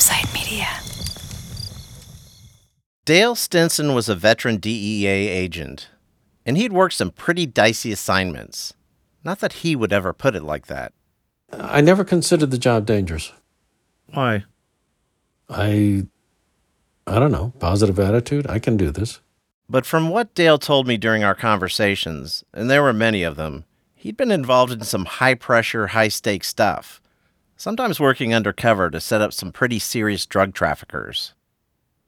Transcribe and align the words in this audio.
Campside 0.00 0.32
Media. 0.32 0.66
Dale 3.04 3.34
Stinson 3.34 3.94
was 3.94 4.08
a 4.08 4.14
veteran 4.14 4.56
DEA 4.56 5.28
agent, 5.28 5.90
and 6.46 6.56
he'd 6.56 6.72
worked 6.72 6.94
some 6.94 7.10
pretty 7.10 7.44
dicey 7.44 7.92
assignments. 7.92 8.72
Not 9.24 9.40
that 9.40 9.54
he 9.54 9.76
would 9.76 9.92
ever 9.92 10.14
put 10.14 10.34
it 10.34 10.42
like 10.42 10.68
that. 10.68 10.94
I 11.52 11.82
never 11.82 12.02
considered 12.02 12.50
the 12.50 12.56
job 12.56 12.86
dangerous. 12.86 13.32
Why? 14.14 14.44
I 15.50 16.06
I 17.06 17.18
don't 17.18 17.32
know, 17.32 17.52
positive 17.58 17.98
attitude. 17.98 18.46
I 18.48 18.58
can 18.58 18.78
do 18.78 18.90
this. 18.90 19.20
But 19.68 19.84
from 19.84 20.08
what 20.08 20.34
Dale 20.34 20.58
told 20.58 20.86
me 20.86 20.96
during 20.96 21.24
our 21.24 21.34
conversations, 21.34 22.42
and 22.54 22.70
there 22.70 22.82
were 22.82 22.94
many 22.94 23.22
of 23.22 23.36
them, 23.36 23.64
he'd 23.94 24.16
been 24.16 24.30
involved 24.30 24.72
in 24.72 24.82
some 24.82 25.04
high 25.04 25.34
pressure, 25.34 25.88
high 25.88 26.08
stakes 26.08 26.48
stuff, 26.48 26.99
sometimes 27.60 28.00
working 28.00 28.32
undercover 28.32 28.88
to 28.88 28.98
set 28.98 29.20
up 29.20 29.34
some 29.34 29.52
pretty 29.52 29.78
serious 29.78 30.24
drug 30.24 30.54
traffickers. 30.54 31.34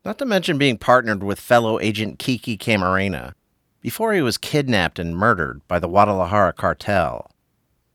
Not 0.03 0.17
to 0.19 0.25
mention 0.25 0.57
being 0.57 0.79
partnered 0.79 1.23
with 1.23 1.39
fellow 1.39 1.79
agent 1.79 2.19
Kiki 2.19 2.57
Camarena 2.57 3.35
before 3.83 4.15
he 4.15 4.23
was 4.23 4.39
kidnapped 4.39 4.99
and 4.99 5.15
murdered 5.15 5.61
by 5.69 5.79
the 5.79 5.89
Guadalajara 5.89 6.55
cartel. 6.55 7.31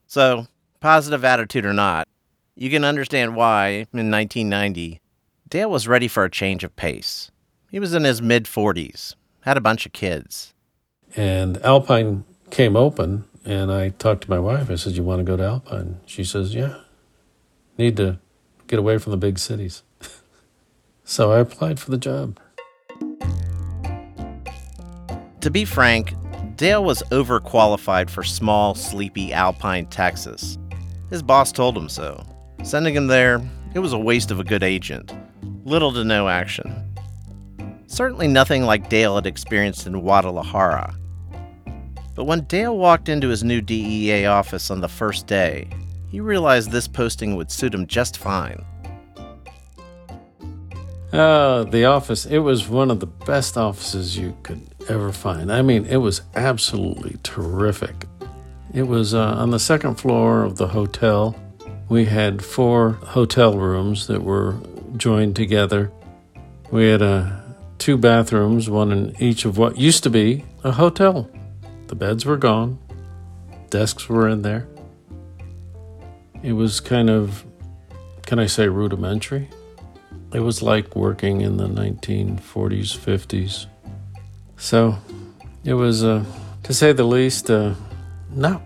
So, 0.05 0.45
positive 0.81 1.25
attitude 1.25 1.65
or 1.65 1.73
not, 1.73 2.07
you 2.55 2.69
can 2.69 2.83
understand 2.83 3.35
why, 3.35 3.87
in 3.91 4.11
1990, 4.11 5.01
Dale 5.49 5.71
was 5.71 5.87
ready 5.87 6.07
for 6.07 6.23
a 6.23 6.29
change 6.29 6.63
of 6.63 6.75
pace. 6.75 7.31
He 7.71 7.79
was 7.79 7.95
in 7.95 8.03
his 8.03 8.21
mid 8.21 8.45
40s, 8.45 9.15
had 9.41 9.57
a 9.57 9.61
bunch 9.61 9.87
of 9.87 9.93
kids. 9.93 10.53
And 11.15 11.57
Alpine 11.65 12.23
came 12.51 12.75
open, 12.75 13.25
and 13.43 13.71
I 13.71 13.89
talked 13.89 14.25
to 14.25 14.29
my 14.29 14.39
wife. 14.39 14.69
I 14.69 14.75
said, 14.75 14.93
You 14.93 15.03
want 15.03 15.19
to 15.21 15.23
go 15.23 15.37
to 15.37 15.43
Alpine? 15.43 16.01
She 16.05 16.23
says, 16.23 16.53
Yeah. 16.53 16.81
Need 17.77 17.97
to 17.97 18.19
get 18.67 18.79
away 18.79 18.97
from 18.97 19.11
the 19.11 19.17
big 19.17 19.37
cities. 19.37 19.83
so 21.03 21.31
I 21.31 21.39
applied 21.39 21.79
for 21.79 21.91
the 21.91 21.97
job. 21.97 22.39
To 25.41 25.51
be 25.51 25.63
frank, 25.63 26.13
Dale 26.55 26.83
was 26.83 27.03
overqualified 27.11 28.09
for 28.09 28.23
small, 28.23 28.73
sleepy 28.73 29.31
Alpine, 29.31 29.85
Texas. 29.85 30.57
His 31.11 31.21
boss 31.21 31.51
told 31.51 31.77
him 31.77 31.87
so. 31.87 32.25
Sending 32.63 32.95
him 32.95 33.07
there, 33.07 33.41
it 33.75 33.79
was 33.79 33.93
a 33.93 33.99
waste 33.99 34.31
of 34.31 34.39
a 34.39 34.43
good 34.43 34.63
agent. 34.63 35.13
Little 35.63 35.93
to 35.93 36.03
no 36.03 36.27
action. 36.27 36.83
Certainly 37.85 38.29
nothing 38.29 38.63
like 38.63 38.89
Dale 38.89 39.15
had 39.15 39.27
experienced 39.27 39.85
in 39.85 39.93
Guadalajara. 39.93 40.95
But 42.15 42.25
when 42.25 42.45
Dale 42.45 42.75
walked 42.75 43.07
into 43.07 43.29
his 43.29 43.43
new 43.43 43.61
DEA 43.61 44.25
office 44.25 44.71
on 44.71 44.81
the 44.81 44.89
first 44.89 45.27
day, 45.27 45.69
he 46.09 46.19
realized 46.19 46.71
this 46.71 46.87
posting 46.87 47.35
would 47.35 47.51
suit 47.51 47.73
him 47.73 47.87
just 47.87 48.17
fine. 48.17 48.63
Uh, 51.11 51.63
the 51.63 51.85
office, 51.85 52.25
it 52.25 52.39
was 52.39 52.67
one 52.67 52.91
of 52.91 52.99
the 52.99 53.07
best 53.07 53.57
offices 53.57 54.17
you 54.17 54.35
could 54.43 54.61
ever 54.89 55.11
find. 55.11 55.51
I 55.51 55.61
mean, 55.61 55.85
it 55.85 55.97
was 55.97 56.21
absolutely 56.35 57.17
terrific. 57.23 58.05
It 58.73 58.83
was 58.83 59.13
uh, 59.13 59.21
on 59.21 59.51
the 59.51 59.59
second 59.59 59.95
floor 59.95 60.43
of 60.43 60.57
the 60.57 60.67
hotel. 60.67 61.35
We 61.89 62.05
had 62.05 62.43
four 62.43 62.91
hotel 62.91 63.57
rooms 63.57 64.07
that 64.07 64.21
were 64.21 64.55
joined 64.97 65.35
together. 65.35 65.91
We 66.71 66.89
had 66.89 67.01
uh, 67.01 67.31
two 67.77 67.97
bathrooms, 67.97 68.69
one 68.69 68.91
in 68.91 69.15
each 69.21 69.45
of 69.45 69.57
what 69.57 69.77
used 69.77 70.03
to 70.03 70.09
be 70.09 70.43
a 70.63 70.73
hotel. 70.73 71.29
The 71.87 71.95
beds 71.95 72.25
were 72.25 72.37
gone, 72.37 72.79
desks 73.69 74.09
were 74.09 74.27
in 74.27 74.41
there. 74.41 74.67
It 76.43 76.53
was 76.53 76.79
kind 76.79 77.09
of, 77.09 77.45
can 78.25 78.37
I 78.37 78.45
say, 78.45 78.67
rudimentary? 78.67 79.49
It 80.33 80.41
was 80.41 80.61
like 80.61 80.95
working 80.95 81.41
in 81.41 81.57
the 81.57 81.67
1940s, 81.67 82.95
50s. 82.95 83.65
So 84.57 84.97
it 85.63 85.73
was, 85.73 86.03
uh, 86.03 86.23
to 86.63 86.73
say 86.73 86.93
the 86.93 87.05
least, 87.05 87.49
uh, 87.49 87.73
not 88.29 88.61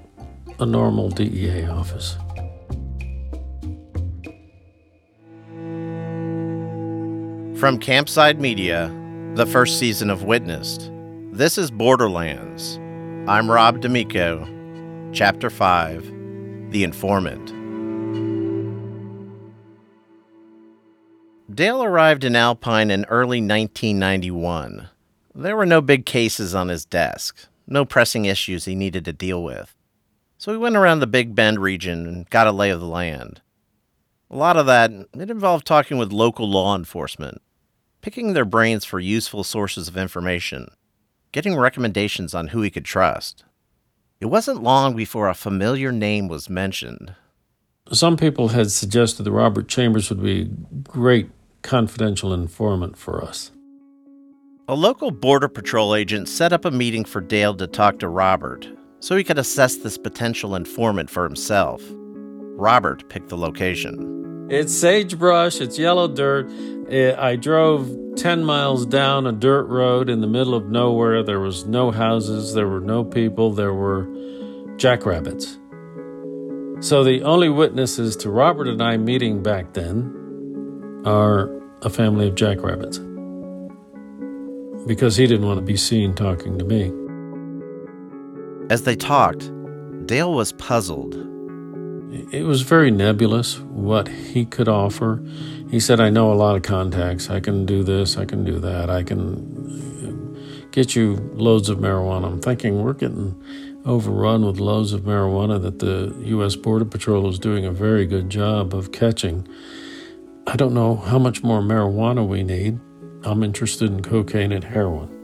a 0.60 0.66
normal 0.66 1.10
DEA 1.10 1.68
office. 1.68 2.18
From 7.60 7.80
Campside 7.80 8.40
Media, 8.40 8.92
the 9.36 9.46
first 9.46 9.80
season 9.80 10.10
of 10.10 10.24
Witnessed, 10.24 10.92
this 11.32 11.58
is 11.58 11.72
Borderlands. 11.72 12.78
I'm 13.30 13.50
Rob 13.50 13.80
D'Amico, 13.80 14.46
Chapter 15.14 15.50
5 15.50 16.72
The 16.72 16.84
Informant. 16.84 17.61
Dale 21.54 21.84
arrived 21.84 22.24
in 22.24 22.36
Alpine 22.36 22.90
in 22.90 23.04
early 23.06 23.40
1991. 23.40 24.88
There 25.36 25.58
were 25.58 25.66
no 25.66 25.82
big 25.82 26.06
cases 26.06 26.56
on 26.56 26.70
his 26.70 26.86
desk, 26.86 27.46
no 27.68 27.84
pressing 27.84 28.24
issues 28.24 28.64
he 28.64 28.76
needed 28.76 29.04
to 29.06 29.12
deal 29.12 29.44
with. 29.44 29.76
So 30.38 30.54
he 30.54 30.58
went 30.58 30.78
around 30.78 31.00
the 31.00 31.08
Big 31.08 31.36
Bend 31.36 31.60
region 31.60 32.08
and 32.08 32.30
got 32.30 32.48
a 32.48 32.54
lay 32.54 32.70
of 32.70 32.80
the 32.80 32.86
land. 32.86 33.42
A 34.30 34.38
lot 34.38 34.56
of 34.56 34.66
that, 34.68 34.92
it 34.92 35.30
involved 35.30 35.68
talking 35.68 35.98
with 35.98 36.14
local 36.14 36.50
law 36.50 36.74
enforcement, 36.74 37.42
picking 38.02 38.32
their 38.32 38.46
brains 38.46 38.86
for 38.86 39.02
useful 39.02 39.44
sources 39.44 39.90
of 39.90 39.98
information, 39.98 40.70
getting 41.34 41.58
recommendations 41.58 42.34
on 42.34 42.50
who 42.50 42.62
he 42.62 42.70
could 42.70 42.86
trust. 42.86 43.44
It 44.22 44.28
wasn't 44.28 44.64
long 44.64 44.96
before 44.96 45.28
a 45.28 45.34
familiar 45.34 45.92
name 45.92 46.30
was 46.30 46.50
mentioned. 46.50 47.14
Some 47.92 48.16
people 48.16 48.50
had 48.50 48.72
suggested 48.72 49.24
that 49.24 49.32
Robert 49.32 49.68
Chambers 49.68 50.10
would 50.10 50.24
be 50.24 50.44
a 50.44 50.46
great 50.90 51.30
confidential 51.62 52.34
informant 52.34 52.98
for 52.98 53.24
us. 53.24 53.52
A 54.68 54.76
local 54.76 55.12
Border 55.12 55.50
Patrol 55.50 55.96
agent 55.96 56.30
set 56.30 56.54
up 56.54 56.66
a 56.66 56.72
meeting 56.72 57.04
for 57.04 57.20
Dale 57.20 57.56
to 57.56 57.68
talk 57.68 58.00
to 58.00 58.08
Robert 58.08 58.68
so 59.00 59.16
he 59.18 59.24
could 59.24 59.38
assess 59.38 59.78
this 59.78 59.98
potential 59.98 60.56
informant 60.56 61.10
for 61.10 61.24
himself. 61.24 61.82
Robert 62.56 63.10
picked 63.10 63.30
the 63.30 63.38
location. 63.38 64.48
It's 64.50 64.74
sagebrush, 64.74 65.60
it's 65.60 65.80
yellow 65.80 66.08
dirt. 66.08 66.50
Eh, 66.90 67.16
I 67.18 67.36
drove 67.36 67.90
10 68.16 68.44
miles 68.44 68.86
down 68.86 69.26
a 69.26 69.32
dirt 69.32 69.64
road 69.66 70.10
in 70.10 70.22
the 70.22 70.28
middle 70.28 70.54
of 70.54 70.70
nowhere. 70.70 71.24
There 71.24 71.40
was 71.40 71.66
no 71.66 71.92
houses, 71.92 72.54
there 72.54 72.68
were 72.68 72.80
no 72.82 73.04
people, 73.04 73.52
there 73.52 73.74
were 73.74 74.08
jackrabbits. 74.78 75.58
So 76.82 77.04
the 77.04 77.22
only 77.24 77.50
witnesses 77.50 78.16
to 78.18 78.30
Robert 78.30 78.68
and 78.68 78.82
I 78.82 78.98
meeting 78.98 79.42
back 79.42 79.74
then 79.74 80.21
are 81.06 81.50
a 81.82 81.90
family 81.90 82.28
of 82.28 82.36
jackrabbits. 82.36 83.00
Because 84.88 85.16
he 85.16 85.28
didn't 85.28 85.46
want 85.46 85.58
to 85.58 85.66
be 85.66 85.78
seen 85.78 86.14
talking 86.14 86.58
to 86.58 86.66
me. 86.66 86.92
As 88.70 88.84
they 88.84 88.96
talked, 88.96 89.52
Dale 90.06 90.34
was 90.34 90.54
puzzled. 90.54 91.16
It 92.32 92.46
was 92.46 92.62
very 92.62 92.92
nebulous 92.92 93.60
what 93.60 94.08
he 94.08 94.46
could 94.46 94.68
offer. 94.68 95.24
He 95.70 95.80
said, 95.80 96.00
I 96.00 96.10
know 96.10 96.32
a 96.32 96.36
lot 96.36 96.56
of 96.56 96.64
contacts. 96.64 97.30
I 97.30 97.40
can 97.40 97.66
do 97.66 97.84
this, 97.84 98.18
I 98.18 98.26
can 98.26 98.44
do 98.44 98.60
that. 98.60 98.90
I 98.90 99.04
can 99.04 100.36
uh, 100.36 100.68
get 100.72 100.96
you 100.96 101.16
loads 101.34 101.70
of 101.70 101.80
marijuana. 101.80 102.26
I'm 102.28 102.42
thinking 102.42 102.84
we're 102.84 102.94
getting 102.94 103.42
overrun 103.86 104.46
with 104.46 104.60
loads 104.60 104.94
of 104.94 105.02
marijuana 105.02 105.62
that 105.62 105.80
the 105.80 106.14
U.S. 106.28 106.56
Border 106.56 106.86
Patrol 106.86 107.30
is 107.30 107.40
doing 107.40 107.66
a 107.66 107.72
very 107.72 108.06
good 108.06 108.30
job 108.30 108.74
of 108.74 108.92
catching. 108.92 109.48
I 110.48 110.56
don't 110.56 110.74
know 110.74 110.96
how 110.96 111.20
much 111.20 111.44
more 111.44 111.62
marijuana 111.62 112.28
we 112.28 112.44
need. 112.44 112.80
I'm 113.24 113.44
interested 113.44 113.92
in 113.92 114.02
cocaine 114.02 114.52
and 114.52 114.64
heroin. 114.64 115.18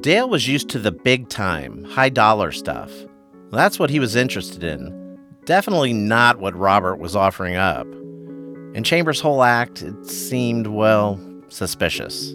Dale 0.00 0.28
was 0.28 0.48
used 0.48 0.70
to 0.70 0.78
the 0.78 0.92
big 0.92 1.28
time, 1.28 1.84
high 1.84 2.08
dollar 2.08 2.52
stuff. 2.52 2.90
That's 3.50 3.78
what 3.78 3.90
he 3.90 4.00
was 4.00 4.16
interested 4.16 4.64
in. 4.64 5.18
Definitely 5.44 5.92
not 5.92 6.38
what 6.38 6.56
Robert 6.56 6.96
was 6.96 7.14
offering 7.14 7.56
up. 7.56 7.86
In 8.74 8.82
Chambers' 8.82 9.20
whole 9.20 9.42
act, 9.42 9.82
it 9.82 10.06
seemed, 10.06 10.66
well, 10.66 11.20
suspicious. 11.48 12.34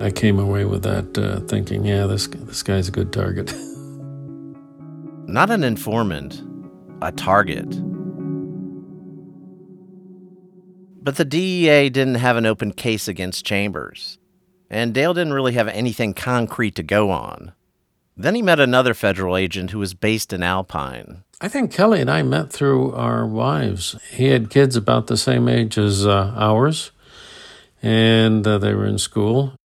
I 0.00 0.10
came 0.10 0.38
away 0.38 0.64
with 0.64 0.84
that 0.84 1.18
uh, 1.18 1.40
thinking, 1.46 1.84
yeah, 1.84 2.06
this, 2.06 2.28
this 2.28 2.62
guy's 2.62 2.88
a 2.88 2.92
good 2.92 3.12
target. 3.12 3.52
Not 5.26 5.50
an 5.50 5.64
informant, 5.64 6.42
a 7.02 7.12
target. 7.12 7.68
But 11.10 11.16
the 11.16 11.24
DEA 11.24 11.90
didn't 11.90 12.22
have 12.22 12.36
an 12.36 12.46
open 12.46 12.70
case 12.70 13.08
against 13.08 13.44
Chambers, 13.44 14.16
and 14.70 14.94
Dale 14.94 15.12
didn't 15.12 15.32
really 15.32 15.54
have 15.54 15.66
anything 15.66 16.14
concrete 16.14 16.76
to 16.76 16.84
go 16.84 17.10
on. 17.10 17.50
Then 18.16 18.36
he 18.36 18.42
met 18.42 18.60
another 18.60 18.94
federal 18.94 19.36
agent 19.36 19.72
who 19.72 19.80
was 19.80 19.92
based 19.92 20.32
in 20.32 20.44
Alpine. 20.44 21.24
I 21.40 21.48
think 21.48 21.72
Kelly 21.72 22.00
and 22.00 22.08
I 22.08 22.22
met 22.22 22.52
through 22.52 22.94
our 22.94 23.26
wives. 23.26 23.96
He 24.12 24.26
had 24.26 24.50
kids 24.50 24.76
about 24.76 25.08
the 25.08 25.16
same 25.16 25.48
age 25.48 25.76
as 25.76 26.06
uh, 26.06 26.32
ours, 26.36 26.92
and 27.82 28.46
uh, 28.46 28.58
they 28.58 28.72
were 28.72 28.86
in 28.86 28.98
school. 28.98 29.56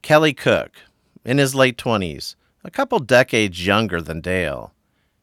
Kelly 0.00 0.32
Cook, 0.32 0.76
in 1.24 1.38
his 1.38 1.56
late 1.56 1.76
20s, 1.76 2.36
a 2.62 2.70
couple 2.70 3.00
decades 3.00 3.66
younger 3.66 4.00
than 4.00 4.20
Dale. 4.20 4.72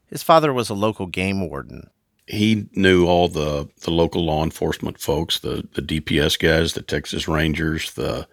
His 0.06 0.22
father 0.22 0.52
was 0.52 0.70
a 0.70 0.74
local 0.74 1.08
game 1.08 1.48
warden. 1.48 1.90
He 2.28 2.68
knew 2.74 3.08
all 3.08 3.28
the, 3.28 3.68
the 3.82 3.92
local 3.92 4.26
law 4.26 4.44
enforcement 4.44 5.00
folks, 5.00 5.40
the, 5.40 5.68
the 5.74 5.82
DPS 5.82 6.40
guys, 6.40 6.74
the 6.74 6.82
Texas 6.82 7.28
Rangers, 7.28 7.92
the 7.94 8.28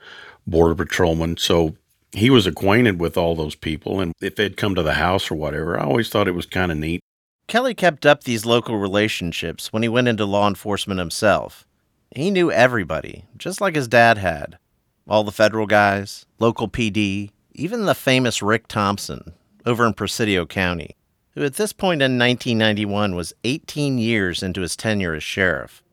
Border 0.46 0.74
Patrolmen. 0.74 1.36
So 1.36 1.76
he 2.12 2.30
was 2.30 2.46
acquainted 2.46 3.00
with 3.00 3.16
all 3.16 3.34
those 3.34 3.54
people. 3.54 4.00
And 4.00 4.12
if 4.20 4.36
they'd 4.36 4.56
come 4.56 4.74
to 4.74 4.82
the 4.82 4.94
house 4.94 5.30
or 5.30 5.34
whatever, 5.34 5.78
I 5.78 5.84
always 5.84 6.08
thought 6.08 6.28
it 6.28 6.32
was 6.32 6.46
kind 6.46 6.70
of 6.70 6.78
neat. 6.78 7.00
Kelly 7.48 7.74
kept 7.74 8.04
up 8.04 8.24
these 8.24 8.44
local 8.44 8.76
relationships 8.76 9.72
when 9.72 9.82
he 9.82 9.88
went 9.88 10.08
into 10.08 10.26
law 10.26 10.46
enforcement 10.46 11.00
himself. 11.00 11.66
He 12.14 12.30
knew 12.30 12.52
everybody, 12.52 13.24
just 13.36 13.60
like 13.60 13.74
his 13.74 13.88
dad 13.88 14.18
had. 14.18 14.58
All 15.08 15.24
the 15.24 15.32
federal 15.32 15.66
guys, 15.66 16.26
local 16.38 16.68
PD, 16.68 17.30
even 17.52 17.86
the 17.86 17.94
famous 17.94 18.42
Rick 18.42 18.68
Thompson 18.68 19.32
over 19.64 19.86
in 19.86 19.94
Presidio 19.94 20.44
County, 20.46 20.96
who 21.38 21.44
at 21.44 21.54
this 21.54 21.72
point 21.72 22.02
in 22.02 22.18
1991 22.18 23.14
was 23.14 23.32
18 23.44 23.96
years 23.96 24.42
into 24.42 24.60
his 24.60 24.74
tenure 24.74 25.14
as 25.14 25.22
sheriff. 25.22 25.84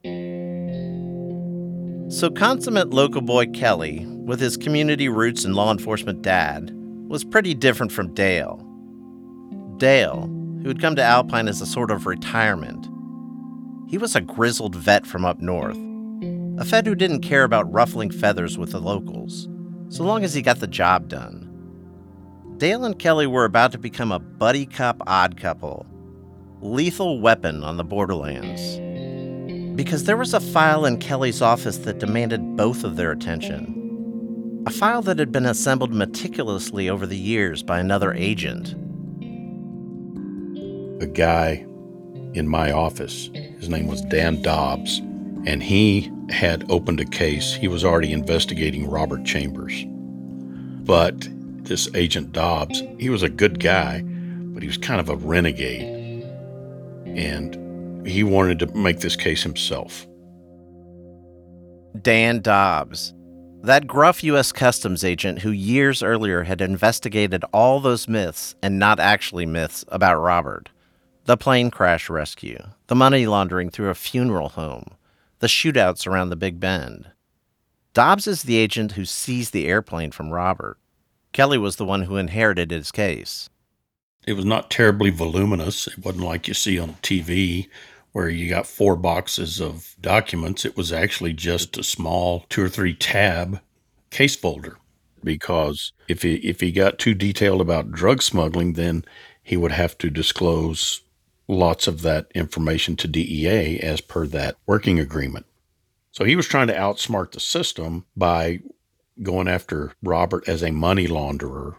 So, 2.09 2.31
consummate 2.31 2.89
local 2.89 3.21
boy 3.21 3.45
Kelly, 3.51 4.07
with 4.07 4.39
his 4.39 4.57
community 4.57 5.07
roots 5.07 5.45
and 5.45 5.53
law 5.53 5.71
enforcement 5.71 6.23
dad, 6.23 6.71
was 7.07 7.23
pretty 7.23 7.53
different 7.53 7.91
from 7.91 8.15
Dale. 8.15 8.57
Dale, 9.77 10.21
who 10.63 10.67
had 10.67 10.81
come 10.81 10.95
to 10.95 11.03
Alpine 11.03 11.47
as 11.47 11.61
a 11.61 11.67
sort 11.67 11.91
of 11.91 12.07
retirement, 12.07 12.87
he 13.87 13.99
was 13.99 14.15
a 14.15 14.21
grizzled 14.21 14.73
vet 14.73 15.05
from 15.05 15.25
up 15.25 15.39
north, 15.41 15.77
a 16.57 16.65
Fed 16.65 16.87
who 16.87 16.95
didn't 16.95 17.21
care 17.21 17.43
about 17.43 17.71
ruffling 17.71 18.09
feathers 18.09 18.57
with 18.57 18.71
the 18.71 18.81
locals, 18.81 19.47
so 19.89 20.03
long 20.03 20.23
as 20.23 20.33
he 20.33 20.41
got 20.41 20.59
the 20.59 20.65
job 20.65 21.07
done. 21.07 21.44
Dale 22.57 22.85
and 22.85 22.97
Kelly 22.97 23.27
were 23.27 23.43
about 23.43 23.73
to 23.73 23.77
become 23.77 24.13
a 24.13 24.19
buddy 24.19 24.65
cop 24.65 25.01
odd 25.05 25.35
couple, 25.35 25.85
lethal 26.61 27.19
weapon 27.19 27.65
on 27.65 27.75
the 27.75 27.83
borderlands. 27.83 28.79
Because 29.75 30.05
there 30.05 30.15
was 30.15 30.33
a 30.33 30.39
file 30.39 30.85
in 30.85 30.99
Kelly's 30.99 31.41
office 31.41 31.79
that 31.79 31.99
demanded 31.99 32.55
both 32.55 32.85
of 32.85 32.95
their 32.95 33.11
attention. 33.11 34.63
A 34.67 34.71
file 34.71 35.01
that 35.01 35.19
had 35.19 35.33
been 35.33 35.45
assembled 35.45 35.93
meticulously 35.93 36.89
over 36.89 37.05
the 37.05 37.17
years 37.17 37.61
by 37.61 37.77
another 37.79 38.13
agent. 38.13 38.73
A 41.01 41.07
guy 41.07 41.65
in 42.35 42.47
my 42.47 42.71
office, 42.71 43.29
his 43.59 43.67
name 43.67 43.87
was 43.87 44.01
Dan 44.03 44.41
Dobbs, 44.41 44.99
and 45.45 45.61
he 45.61 46.09
had 46.29 46.65
opened 46.71 47.01
a 47.01 47.05
case. 47.05 47.53
He 47.53 47.67
was 47.67 47.83
already 47.83 48.13
investigating 48.13 48.89
Robert 48.89 49.25
Chambers. 49.25 49.83
But 50.85 51.27
this 51.65 51.89
agent 51.95 52.31
Dobbs, 52.31 52.83
he 52.99 53.09
was 53.09 53.23
a 53.23 53.29
good 53.29 53.59
guy, 53.59 54.01
but 54.01 54.63
he 54.63 54.67
was 54.67 54.77
kind 54.77 54.99
of 54.99 55.09
a 55.09 55.15
renegade. 55.15 56.23
And 57.05 58.05
he 58.07 58.23
wanted 58.23 58.59
to 58.59 58.67
make 58.67 58.99
this 58.99 59.15
case 59.15 59.43
himself. 59.43 60.05
Dan 62.01 62.41
Dobbs, 62.41 63.13
that 63.63 63.87
gruff 63.87 64.23
U.S. 64.23 64.51
Customs 64.51 65.03
agent 65.03 65.39
who 65.39 65.51
years 65.51 66.03
earlier 66.03 66.43
had 66.43 66.61
investigated 66.61 67.43
all 67.51 67.79
those 67.79 68.07
myths 68.07 68.55
and 68.61 68.77
not 68.77 68.99
actually 68.99 69.45
myths 69.45 69.85
about 69.89 70.21
Robert 70.21 70.69
the 71.25 71.35
plane 71.35 71.71
crash 71.71 72.07
rescue, 72.07 72.59
the 72.85 72.95
money 72.95 73.25
laundering 73.25 73.71
through 73.71 73.89
a 73.89 73.95
funeral 73.95 74.49
home, 74.49 74.91
the 75.39 75.47
shootouts 75.47 76.05
around 76.05 76.29
the 76.29 76.35
Big 76.35 76.59
Bend. 76.59 77.09
Dobbs 77.95 78.27
is 78.27 78.43
the 78.43 78.57
agent 78.57 78.91
who 78.91 79.05
seized 79.05 79.51
the 79.51 79.67
airplane 79.67 80.11
from 80.11 80.31
Robert. 80.31 80.77
Kelly 81.35 81.57
was 81.57 81.75
the 81.75 81.83
one 81.83 82.03
who 82.03 82.15
inherited 82.15 82.71
his 82.71 82.93
case. 82.93 83.49
It 84.25 84.37
was 84.37 84.45
not 84.45 84.71
terribly 84.71 85.09
voluminous. 85.09 85.85
It 85.85 85.99
wasn't 85.99 86.23
like 86.23 86.47
you 86.47 86.53
see 86.53 86.79
on 86.79 86.93
TV 87.03 87.67
where 88.13 88.29
you 88.29 88.49
got 88.49 88.65
four 88.65 88.95
boxes 88.95 89.59
of 89.59 89.97
documents. 89.99 90.63
It 90.63 90.77
was 90.77 90.93
actually 90.93 91.33
just 91.33 91.77
a 91.77 91.83
small 91.83 92.45
two 92.47 92.63
or 92.63 92.69
three 92.69 92.93
tab 92.93 93.59
case 94.11 94.37
folder 94.37 94.77
because 95.25 95.91
if 96.07 96.21
he 96.21 96.35
if 96.35 96.61
he 96.61 96.71
got 96.71 96.99
too 96.99 97.13
detailed 97.13 97.59
about 97.59 97.91
drug 97.91 98.21
smuggling, 98.21 98.71
then 98.71 99.03
he 99.43 99.57
would 99.57 99.73
have 99.73 99.97
to 99.97 100.09
disclose 100.09 101.01
lots 101.49 101.85
of 101.85 102.01
that 102.03 102.27
information 102.33 102.95
to 102.95 103.09
DEA 103.09 103.81
as 103.81 103.99
per 103.99 104.25
that 104.27 104.55
working 104.65 105.01
agreement. 105.01 105.45
So 106.13 106.23
he 106.23 106.37
was 106.37 106.47
trying 106.47 106.67
to 106.67 106.77
outsmart 106.77 107.33
the 107.33 107.41
system 107.41 108.05
by 108.15 108.61
going 109.21 109.47
after 109.47 109.93
Robert 110.01 110.47
as 110.47 110.61
a 110.61 110.71
money 110.71 111.07
launderer, 111.07 111.75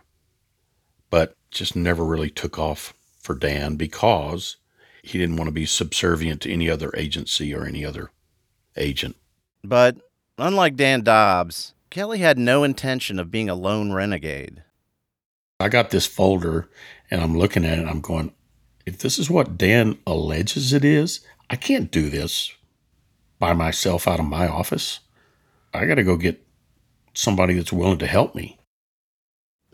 but 1.11 1.37
just 1.50 1.77
never 1.77 2.05
really 2.05 2.31
took 2.31 2.59
off 2.59 2.94
for 3.19 3.35
Dan 3.35 3.77
because 3.77 4.56
he 5.03 5.19
didn't 5.19 5.37
want 5.37 5.49
to 5.49 5.53
be 5.53 5.67
subservient 5.67 6.41
to 6.43 6.53
any 6.53 6.69
other 6.69 6.93
agency 6.97 7.55
or 7.55 7.65
any 7.65 7.85
other 7.85 8.11
agent. 8.77 9.17
But 9.62 9.97
unlike 10.38 10.77
Dan 10.77 11.03
Dobbs, 11.03 11.75
Kelly 11.91 12.19
had 12.19 12.38
no 12.38 12.65
intention 12.65 13.19
of 13.19 13.31
being 13.31 13.49
a 13.49 13.55
lone 13.55 13.93
renegade. 13.93 14.62
I 15.61 15.69
got 15.69 15.91
this 15.91 16.06
folder 16.06 16.69
and 17.11 17.21
I'm 17.21 17.38
looking 17.38 17.65
at 17.65 17.79
it 17.79 17.87
I'm 17.87 18.00
going, 18.00 18.33
if 18.85 18.99
this 18.99 19.19
is 19.19 19.31
what 19.31 19.59
Dan 19.59 19.99
alleges 20.06 20.73
it 20.73 20.85
is, 20.85 21.21
I 21.49 21.56
can't 21.56 21.91
do 21.91 22.09
this 22.11 22.53
by 23.38 23.53
myself 23.53 24.06
out 24.09 24.21
of 24.21 24.27
my 24.27 24.49
office. 24.49 25.00
I 25.73 25.87
got 25.87 25.97
to 25.97 26.03
go 26.05 26.17
get 26.17 26.45
somebody 27.16 27.54
that's 27.54 27.72
willing 27.72 27.98
to 27.98 28.06
help 28.06 28.34
me. 28.34 28.58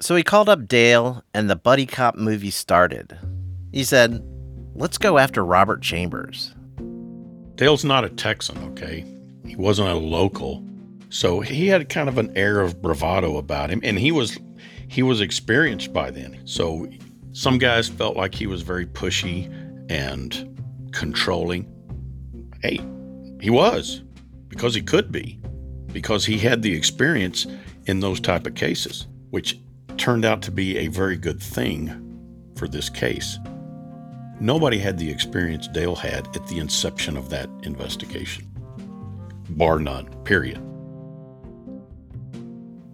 So 0.01 0.17
he 0.17 0.23
called 0.23 0.49
up 0.49 0.67
Dale, 0.67 1.23
and 1.35 1.49
the 1.49 1.57
buddy 1.57 1.87
cop 1.87 2.17
movie 2.17 2.51
started. 2.51 3.17
He 3.73 3.85
said, 3.85 4.23
Let's 4.75 4.99
go 4.99 5.19
after 5.19 5.45
Robert 5.45 5.83
Chambers. 5.83 6.55
Dale's 7.57 7.85
not 7.85 8.05
a 8.05 8.09
Texan, 8.09 8.57
okay? 8.73 9.05
He 9.47 9.55
wasn't 9.55 9.91
a 9.91 9.95
local. 9.95 10.65
So 11.11 11.41
he 11.41 11.69
had 11.69 11.91
kind 11.91 12.09
of 12.09 12.17
an 12.17 12.33
air 12.37 12.61
of 12.61 12.81
bravado 12.81 13.37
about 13.37 13.71
him, 13.71 13.81
and 13.85 13.99
he 13.99 14.11
was 14.13 14.39
he 14.89 15.03
was 15.03 15.21
experienced 15.21 15.93
by 15.93 16.11
then. 16.11 16.41
So 16.47 16.89
some 17.33 17.59
guys 17.59 17.89
felt 17.89 18.17
like 18.17 18.35
he 18.35 18.47
was 18.47 18.63
very 18.63 18.87
pushy 18.87 19.51
and 19.91 20.59
controlling. 20.93 21.71
Hey, 22.63 22.81
he 23.41 23.51
was 23.51 24.03
because 24.49 24.75
he 24.75 24.83
could 24.83 25.13
be 25.13 25.39
because 25.93 26.27
he 26.27 26.39
had 26.39 26.63
the 26.63 26.75
experience 26.75 27.47
in 27.87 28.01
those 28.01 28.21
type 28.21 28.47
of 28.47 28.55
cases, 28.55 29.07
which 29.31 29.59
turned 29.97 30.25
out 30.25 30.43
to 30.43 30.51
be 30.51 30.79
a 30.79 30.89
very 30.89 31.17
good 31.17 31.41
thing 31.41 32.53
for 32.57 32.69
this 32.69 32.89
case. 32.89 33.39
Nobody 34.41 34.79
had 34.79 34.99
the 34.99 35.11
experience 35.11 35.69
Dale 35.69 35.95
had 35.95 36.27
at 36.35 36.47
the 36.49 36.59
inception 36.59 37.17
of 37.17 37.31
that 37.31 37.49
investigation, 37.63 38.51
bar 39.51 39.79
none, 39.79 40.07
period. 40.25 40.61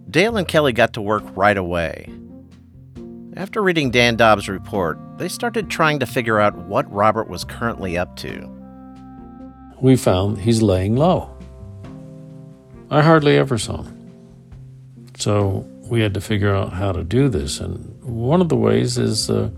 Dale 0.09 0.37
and 0.37 0.47
Kelly 0.47 0.73
got 0.73 0.93
to 0.93 1.01
work 1.01 1.23
right 1.35 1.57
away. 1.57 2.11
After 3.35 3.61
reading 3.61 3.91
Dan 3.91 4.15
Dobbs' 4.15 4.49
report, 4.49 4.99
they 5.17 5.27
started 5.27 5.69
trying 5.69 5.99
to 5.99 6.05
figure 6.05 6.39
out 6.39 6.57
what 6.57 6.91
Robert 6.91 7.29
was 7.29 7.43
currently 7.43 7.97
up 7.97 8.15
to. 8.17 8.49
We 9.81 9.95
found 9.95 10.39
he's 10.39 10.61
laying 10.61 10.95
low. 10.95 11.38
I 12.91 13.03
hardly 13.03 13.37
ever 13.37 13.57
saw 13.57 13.83
him. 13.83 13.95
So 15.17 15.67
we 15.89 16.01
had 16.01 16.13
to 16.15 16.21
figure 16.21 16.55
out 16.55 16.73
how 16.73 16.91
to 16.91 17.03
do 17.03 17.29
this. 17.29 17.59
And 17.59 18.01
one 18.01 18.41
of 18.41 18.49
the 18.49 18.55
ways 18.55 18.97
is 18.97 19.29
uh, 19.29 19.49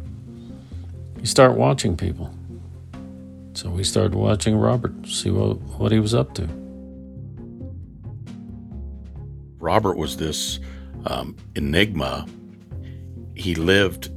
you 1.17 1.25
start 1.25 1.55
watching 1.55 1.95
people. 1.95 2.33
So 3.53 3.69
we 3.69 3.83
started 3.83 4.15
watching 4.15 4.55
Robert, 4.55 5.07
see 5.07 5.29
what, 5.29 5.59
what 5.61 5.91
he 5.91 5.99
was 5.99 6.13
up 6.13 6.33
to. 6.35 6.49
Robert 9.59 9.95
was 9.95 10.17
this 10.17 10.59
um, 11.05 11.37
enigma. 11.55 12.25
He 13.35 13.55
lived 13.55 14.09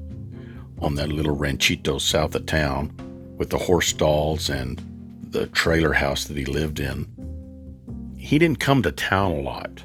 on 0.81 0.97
that 0.97 1.11
little 1.11 1.37
ranchito 1.37 1.99
south 1.99 2.35
of 2.35 2.47
town 2.47 2.93
with 3.37 3.51
the 3.51 3.59
horse 3.59 3.89
stalls 3.89 4.49
and 4.49 4.81
the 5.31 5.47
trailer 5.49 5.93
house 5.93 6.25
that 6.25 6.37
he 6.37 6.45
lived 6.45 6.81
in 6.81 7.14
he 8.25 8.39
didn't 8.39 8.59
come 8.59 8.83
to 8.83 8.91
town 8.91 9.33
a 9.33 9.41
lot. 9.41 9.85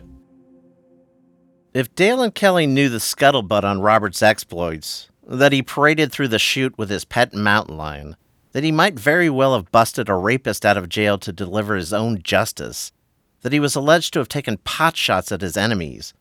If 1.74 1.94
Dale 1.94 2.22
and 2.22 2.34
Kelly 2.34 2.68
knew 2.68 2.88
the 2.88 2.98
scuttlebutt 2.98 3.66
on 3.66 3.82
Robert's 3.82 4.24
exploits, 4.24 5.10
that 5.28 5.52
he 5.52 5.62
paraded 5.62 6.12
through 6.12 6.30
the 6.30 6.40
chute 6.40 6.78
with 6.78 6.90
his 6.90 7.04
pet 7.04 7.34
mountain 7.34 7.76
lion, 7.76 8.16
that 8.54 8.64
he 8.64 8.72
might 8.72 8.98
very 8.98 9.30
well 9.30 9.56
have 9.56 9.72
busted 9.74 10.08
a 10.08 10.16
rapist 10.16 10.66
out 10.66 10.78
of 10.78 10.88
jail 10.88 11.18
to 11.18 11.34
deliver 11.34 11.76
his 11.76 11.92
own 11.92 12.24
justice, 12.24 12.94
that 13.42 13.52
he 13.52 13.60
was 13.60 13.76
alleged 13.76 14.14
to 14.14 14.20
have 14.20 14.30
taken 14.30 14.58
pot 14.58 14.96
shots 14.96 15.34
at 15.34 15.42
his 15.42 15.58
enemies. 15.58 16.14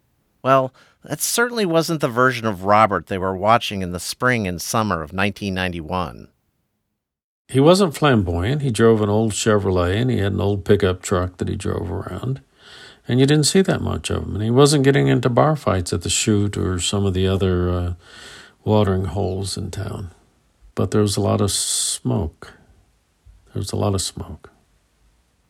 Well, 0.43 0.75
that 1.05 1.21
certainly 1.21 1.67
wasn't 1.67 2.01
the 2.01 2.09
version 2.09 2.47
of 2.47 2.65
Robert 2.65 3.07
they 3.07 3.19
were 3.19 3.37
watching 3.37 3.81
in 3.81 3.93
the 3.93 4.01
spring 4.01 4.49
and 4.49 4.61
summer 4.61 4.97
of 4.97 5.13
1991. 5.13 6.29
He 7.49 7.61
wasn't 7.61 7.97
flamboyant. 7.97 8.61
He 8.61 8.71
drove 8.71 9.01
an 9.01 9.09
old 9.09 9.33
Chevrolet 9.33 9.97
and 9.97 10.11
he 10.11 10.19
had 10.19 10.33
an 10.33 10.41
old 10.41 10.67
pickup 10.67 11.01
truck 11.01 11.39
that 11.39 11.49
he 11.49 11.57
drove 11.57 11.91
around. 11.91 12.43
And 13.09 13.19
you 13.19 13.25
didn't 13.25 13.47
see 13.47 13.63
that 13.63 13.81
much 13.81 14.11
of 14.11 14.25
him. 14.25 14.35
And 14.35 14.45
he 14.45 14.51
wasn't 14.51 14.85
getting 14.85 15.09
into 15.09 15.31
bar 15.31 15.57
fights 15.57 15.95
at 15.95 16.03
the 16.03 16.11
chute 16.11 16.59
or 16.59 16.79
some 16.79 17.07
of 17.07 17.15
the 17.15 17.27
other 17.27 17.71
uh, 17.71 17.95
watering 18.65 19.07
holes 19.07 19.57
in 19.57 19.71
town. 19.71 20.11
But 20.75 20.91
there 20.91 21.01
was 21.01 21.17
a 21.17 21.23
lot 21.23 21.41
of 21.41 21.51
smoke. 21.51 22.53
There 23.47 23.61
was 23.61 23.73
a 23.73 23.77
lot 23.77 23.95
of 23.95 24.03
smoke. 24.03 24.51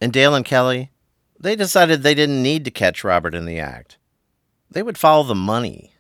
And 0.01 0.13
Dale 0.13 0.37
and 0.37 0.45
Kelly, 0.45 0.93
they 1.41 1.57
decided 1.57 2.03
they 2.03 2.15
didn't 2.15 2.45
need 2.45 2.65
to 2.65 2.71
catch 2.71 3.03
Robert 3.03 3.35
in 3.35 3.45
the 3.45 3.59
act. 3.59 3.99
They 4.71 4.85
would 4.85 4.97
follow 4.97 5.25
the 5.25 5.35
money. 5.35 5.95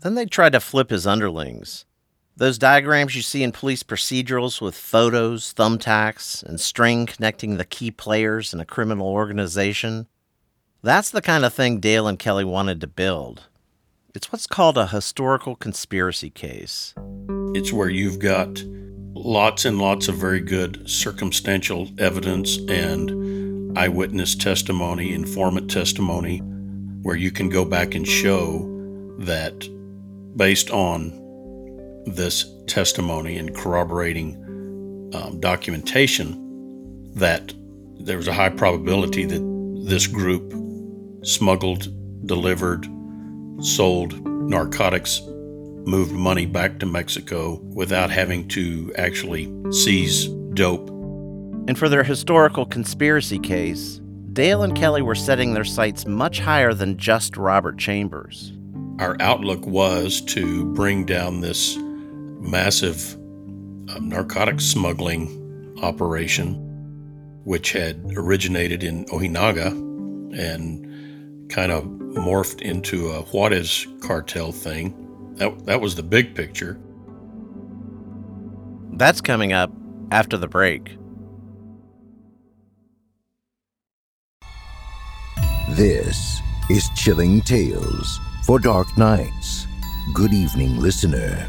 Then 0.00 0.14
they'd 0.14 0.30
try 0.30 0.48
to 0.48 0.60
flip 0.60 0.90
his 0.90 1.08
underlings. 1.08 1.86
Those 2.40 2.56
diagrams 2.56 3.14
you 3.14 3.20
see 3.20 3.42
in 3.42 3.52
police 3.52 3.82
procedurals 3.82 4.62
with 4.62 4.74
photos, 4.74 5.52
thumbtacks, 5.52 6.42
and 6.42 6.58
string 6.58 7.04
connecting 7.04 7.58
the 7.58 7.66
key 7.66 7.90
players 7.90 8.54
in 8.54 8.60
a 8.60 8.64
criminal 8.64 9.08
organization, 9.08 10.06
that's 10.82 11.10
the 11.10 11.20
kind 11.20 11.44
of 11.44 11.52
thing 11.52 11.80
Dale 11.80 12.08
and 12.08 12.18
Kelly 12.18 12.46
wanted 12.46 12.80
to 12.80 12.86
build. 12.86 13.42
It's 14.14 14.32
what's 14.32 14.46
called 14.46 14.78
a 14.78 14.86
historical 14.86 15.54
conspiracy 15.54 16.30
case. 16.30 16.94
It's 17.54 17.74
where 17.74 17.90
you've 17.90 18.20
got 18.20 18.64
lots 19.12 19.66
and 19.66 19.78
lots 19.78 20.08
of 20.08 20.14
very 20.14 20.40
good 20.40 20.88
circumstantial 20.88 21.90
evidence 21.98 22.56
and 22.70 23.78
eyewitness 23.78 24.34
testimony, 24.34 25.12
informant 25.12 25.70
testimony, 25.70 26.38
where 27.02 27.16
you 27.16 27.32
can 27.32 27.50
go 27.50 27.66
back 27.66 27.94
and 27.94 28.08
show 28.08 28.66
that 29.18 29.68
based 30.38 30.70
on 30.70 31.19
this 32.06 32.52
testimony 32.66 33.36
and 33.38 33.54
corroborating 33.54 34.36
um, 35.14 35.40
documentation, 35.40 37.12
that 37.14 37.52
there 38.00 38.16
was 38.16 38.28
a 38.28 38.32
high 38.32 38.48
probability 38.48 39.24
that 39.24 39.84
this 39.86 40.06
group 40.06 40.52
smuggled, 41.22 41.88
delivered, 42.26 42.86
sold 43.60 44.24
narcotics, 44.26 45.20
moved 45.86 46.12
money 46.12 46.46
back 46.46 46.78
to 46.78 46.86
Mexico 46.86 47.60
without 47.74 48.10
having 48.10 48.46
to 48.48 48.92
actually 48.96 49.52
seize 49.72 50.28
dope. 50.54 50.88
And 51.68 51.78
for 51.78 51.88
their 51.88 52.04
historical 52.04 52.66
conspiracy 52.66 53.38
case, 53.38 54.00
Dale 54.32 54.62
and 54.62 54.76
Kelly 54.76 55.02
were 55.02 55.14
setting 55.14 55.54
their 55.54 55.64
sights 55.64 56.06
much 56.06 56.40
higher 56.40 56.72
than 56.72 56.96
just 56.96 57.36
Robert 57.36 57.78
Chambers. 57.78 58.52
Our 58.98 59.16
outlook 59.20 59.66
was 59.66 60.20
to 60.22 60.64
bring 60.74 61.04
down 61.04 61.40
this 61.40 61.76
massive 62.40 63.14
uh, 63.90 63.98
narcotics 64.00 64.64
smuggling 64.64 65.76
operation, 65.82 66.54
which 67.44 67.72
had 67.72 68.02
originated 68.16 68.82
in 68.82 69.04
Ojinaga 69.06 69.68
and 70.36 71.50
kind 71.50 71.72
of 71.72 71.84
morphed 71.84 72.60
into 72.62 73.10
a 73.10 73.22
Juarez 73.22 73.86
cartel 74.00 74.52
thing. 74.52 75.34
That, 75.36 75.66
that 75.66 75.80
was 75.80 75.94
the 75.94 76.02
big 76.02 76.34
picture. 76.34 76.78
That's 78.92 79.20
coming 79.20 79.52
up 79.52 79.70
after 80.10 80.36
the 80.36 80.48
break. 80.48 80.96
This 85.70 86.40
is 86.68 86.88
Chilling 86.96 87.40
Tales 87.42 88.20
for 88.44 88.58
Dark 88.58 88.98
Nights. 88.98 89.66
Good 90.12 90.32
evening, 90.32 90.80
listener. 90.80 91.48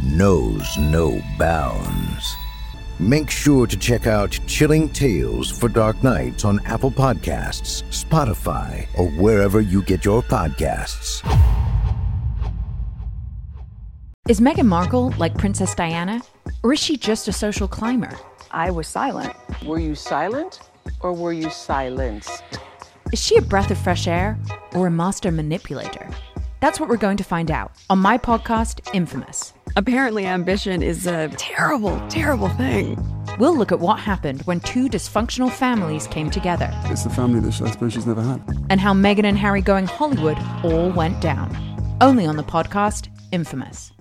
knows 0.00 0.78
no 0.78 1.20
bounds. 1.38 2.36
Make 2.98 3.30
sure 3.30 3.66
to 3.66 3.76
check 3.76 4.06
out 4.06 4.38
Chilling 4.46 4.88
Tales 4.88 5.50
for 5.50 5.68
Dark 5.68 6.02
Nights 6.04 6.44
on 6.44 6.60
Apple 6.64 6.90
Podcasts, 6.90 7.82
Spotify, 7.90 8.86
or 8.96 9.08
wherever 9.10 9.60
you 9.60 9.82
get 9.82 10.04
your 10.04 10.22
podcasts. 10.22 11.22
Is 14.28 14.40
Meghan 14.40 14.66
Markle 14.66 15.12
like 15.18 15.36
Princess 15.36 15.74
Diana? 15.74 16.22
Or 16.62 16.72
is 16.72 16.78
she 16.78 16.96
just 16.96 17.26
a 17.26 17.32
social 17.32 17.66
climber? 17.66 18.16
I 18.52 18.70
was 18.70 18.86
silent. 18.86 19.34
Were 19.64 19.80
you 19.80 19.96
silent 19.96 20.60
or 21.00 21.12
were 21.12 21.32
you 21.32 21.50
silenced? 21.50 22.44
Is 23.12 23.20
she 23.20 23.36
a 23.36 23.42
breath 23.42 23.70
of 23.72 23.78
fresh 23.78 24.06
air 24.06 24.38
or 24.74 24.86
a 24.86 24.90
master 24.90 25.32
manipulator? 25.32 26.08
That's 26.60 26.78
what 26.78 26.88
we're 26.88 26.96
going 26.98 27.16
to 27.16 27.24
find 27.24 27.50
out 27.50 27.72
on 27.90 27.98
my 27.98 28.16
podcast, 28.16 28.94
Infamous. 28.94 29.54
Apparently, 29.76 30.26
ambition 30.26 30.82
is 30.82 31.06
a 31.06 31.28
terrible, 31.36 32.00
terrible 32.08 32.48
thing. 32.50 32.98
We'll 33.38 33.56
look 33.56 33.72
at 33.72 33.80
what 33.80 33.98
happened 33.98 34.42
when 34.42 34.60
two 34.60 34.88
dysfunctional 34.88 35.50
families 35.50 36.06
came 36.06 36.30
together 36.30 36.70
It's 36.86 37.04
the 37.04 37.10
family 37.10 37.40
that 37.40 37.60
I 37.62 37.70
suppose 37.70 37.94
she's 37.94 38.06
never 38.06 38.22
had. 38.22 38.42
and 38.68 38.80
how 38.80 38.92
Meghan 38.92 39.24
and 39.24 39.38
Harry 39.38 39.62
going 39.62 39.86
Hollywood 39.86 40.36
all 40.62 40.90
went 40.90 41.20
down. 41.22 41.56
Only 42.00 42.26
on 42.26 42.36
the 42.36 42.42
podcast, 42.44 43.08
Infamous. 43.32 43.92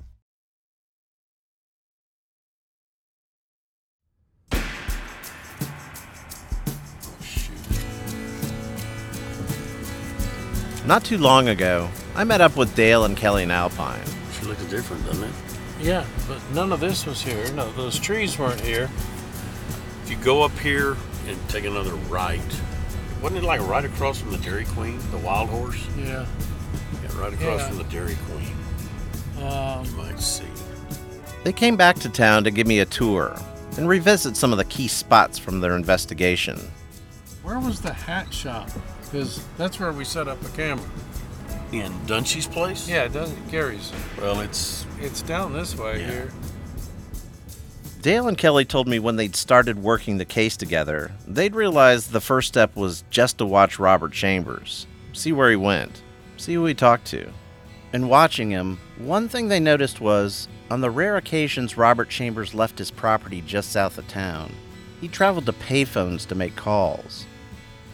Not 10.86 11.04
too 11.06 11.18
long 11.18 11.48
ago, 11.48 11.90
I 12.16 12.24
met 12.24 12.42
up 12.42 12.58
with 12.58 12.76
Dale 12.76 13.06
and 13.06 13.16
Kelly 13.16 13.44
in 13.44 13.52
Alpine. 13.52 14.02
She 14.34 14.46
looks 14.46 14.64
different, 14.66 15.06
doesn't 15.06 15.24
it? 15.24 15.34
Yeah, 15.82 16.06
but 16.28 16.40
none 16.54 16.72
of 16.72 16.80
this 16.80 17.06
was 17.06 17.22
here. 17.22 17.52
No, 17.54 17.72
those 17.72 18.00
trees 18.00 18.38
weren't 18.38 18.62
here. 18.62 18.90
If 20.04 20.10
you 20.12 20.16
go 20.18 20.44
up 20.44 20.58
here 20.60 20.96
and 21.28 21.50
take 21.50 21.66
another 21.66 21.94
right, 22.10 22.40
wasn't 23.22 23.44
it 23.44 23.48
like 23.48 23.62
right 23.68 23.84
across 23.86 24.20
from 24.22 24.32
the 24.32 24.38
Dairy 24.38 24.66
Queen, 24.66 25.00
the 25.12 25.18
Wild 25.18 25.50
Horse? 25.50 25.84
Yeah. 25.98 26.26
Yeah, 27.04 27.20
right 27.20 27.34
across 27.34 27.62
Yeah. 27.62 27.68
from 27.70 27.78
the 27.78 27.84
Dairy 27.86 28.18
Queen. 28.30 29.44
Um, 29.48 29.86
You 29.86 29.92
might 29.94 30.20
see. 30.20 30.46
They 31.44 31.54
came 31.54 31.76
back 31.76 31.96
to 32.00 32.10
town 32.10 32.44
to 32.44 32.52
give 32.52 32.68
me 32.68 32.80
a 32.80 32.86
tour 32.86 33.36
and 33.78 33.88
revisit 33.90 34.38
some 34.38 34.52
of 34.52 34.58
the 34.60 34.66
key 34.66 34.88
spots 34.88 35.40
from 35.40 35.62
their 35.62 35.76
investigation. 35.76 36.60
where 37.44 37.58
was 37.60 37.82
the 37.82 37.92
hat 37.92 38.32
shop? 38.32 38.70
Because 39.02 39.44
that's 39.58 39.80
where 39.80 39.92
we 39.92 40.04
set 40.06 40.28
up 40.28 40.40
the 40.42 40.50
camera. 40.50 40.86
In 41.72 41.92
Dunshie's 42.06 42.48
place? 42.48 42.88
Yeah, 42.90 43.04
it 43.04 43.14
doesn't. 43.14 43.50
Gary's. 43.50 43.92
Well, 44.20 44.42
it's 44.42 44.86
It's 45.00 45.22
down 45.22 45.54
this 45.54 45.76
way 45.76 46.02
Yeah. 46.02 46.08
here. 46.12 46.32
Dale 48.02 48.28
and 48.28 48.38
Kelly 48.38 48.66
told 48.66 48.88
me 48.88 48.98
when 49.00 49.16
they'd 49.16 49.36
started 49.36 49.82
working 49.82 50.18
the 50.18 50.26
case 50.26 50.58
together, 50.58 51.12
they'd 51.28 51.56
realized 51.56 52.12
the 52.12 52.20
first 52.22 52.48
step 52.48 52.76
was 52.76 53.04
just 53.12 53.38
to 53.38 53.46
watch 53.46 53.78
Robert 53.80 54.12
Chambers, 54.12 54.88
see 55.14 55.32
where 55.32 55.50
he 55.52 55.56
went, 55.56 56.02
see 56.38 56.56
who 56.56 56.66
he 56.66 56.74
talked 56.74 57.06
to. 57.08 57.30
In 57.94 58.08
watching 58.08 58.50
him, 58.50 58.80
one 58.98 59.30
thing 59.30 59.48
they 59.50 59.60
noticed 59.60 60.02
was 60.02 60.48
on 60.72 60.82
the 60.82 60.90
rare 60.90 61.16
occasions 61.18 61.78
Robert 61.78 62.10
Chambers 62.10 62.54
left 62.56 62.80
his 62.80 62.90
property 62.90 63.42
just 63.42 63.72
south 63.72 63.98
of 64.00 64.08
town, 64.08 64.52
he 65.00 65.08
traveled 65.08 65.46
to 65.46 65.54
payphones 65.54 66.26
to 66.28 66.36
make 66.36 66.56
calls. 66.56 67.26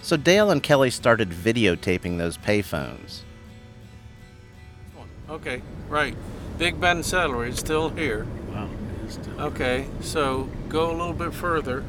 So 0.02 0.16
Dale 0.16 0.52
and 0.52 0.64
Kelly 0.64 0.90
started 0.90 1.32
videotaping 1.32 2.18
those 2.18 2.38
payphones. 2.38 3.22
Okay, 5.30 5.62
right. 5.90 6.16
Big 6.58 6.80
Bend 6.80 7.04
Saddlery 7.04 7.50
is 7.50 7.60
still 7.60 7.90
here. 7.90 8.26
wow. 8.52 8.70
it's 9.04 9.16
still- 9.16 9.42
Okay, 9.42 9.88
so 10.02 10.50
go 10.70 10.90
a 10.90 10.96
little 10.96 11.14
bit 11.14 11.34
further. 11.34 11.84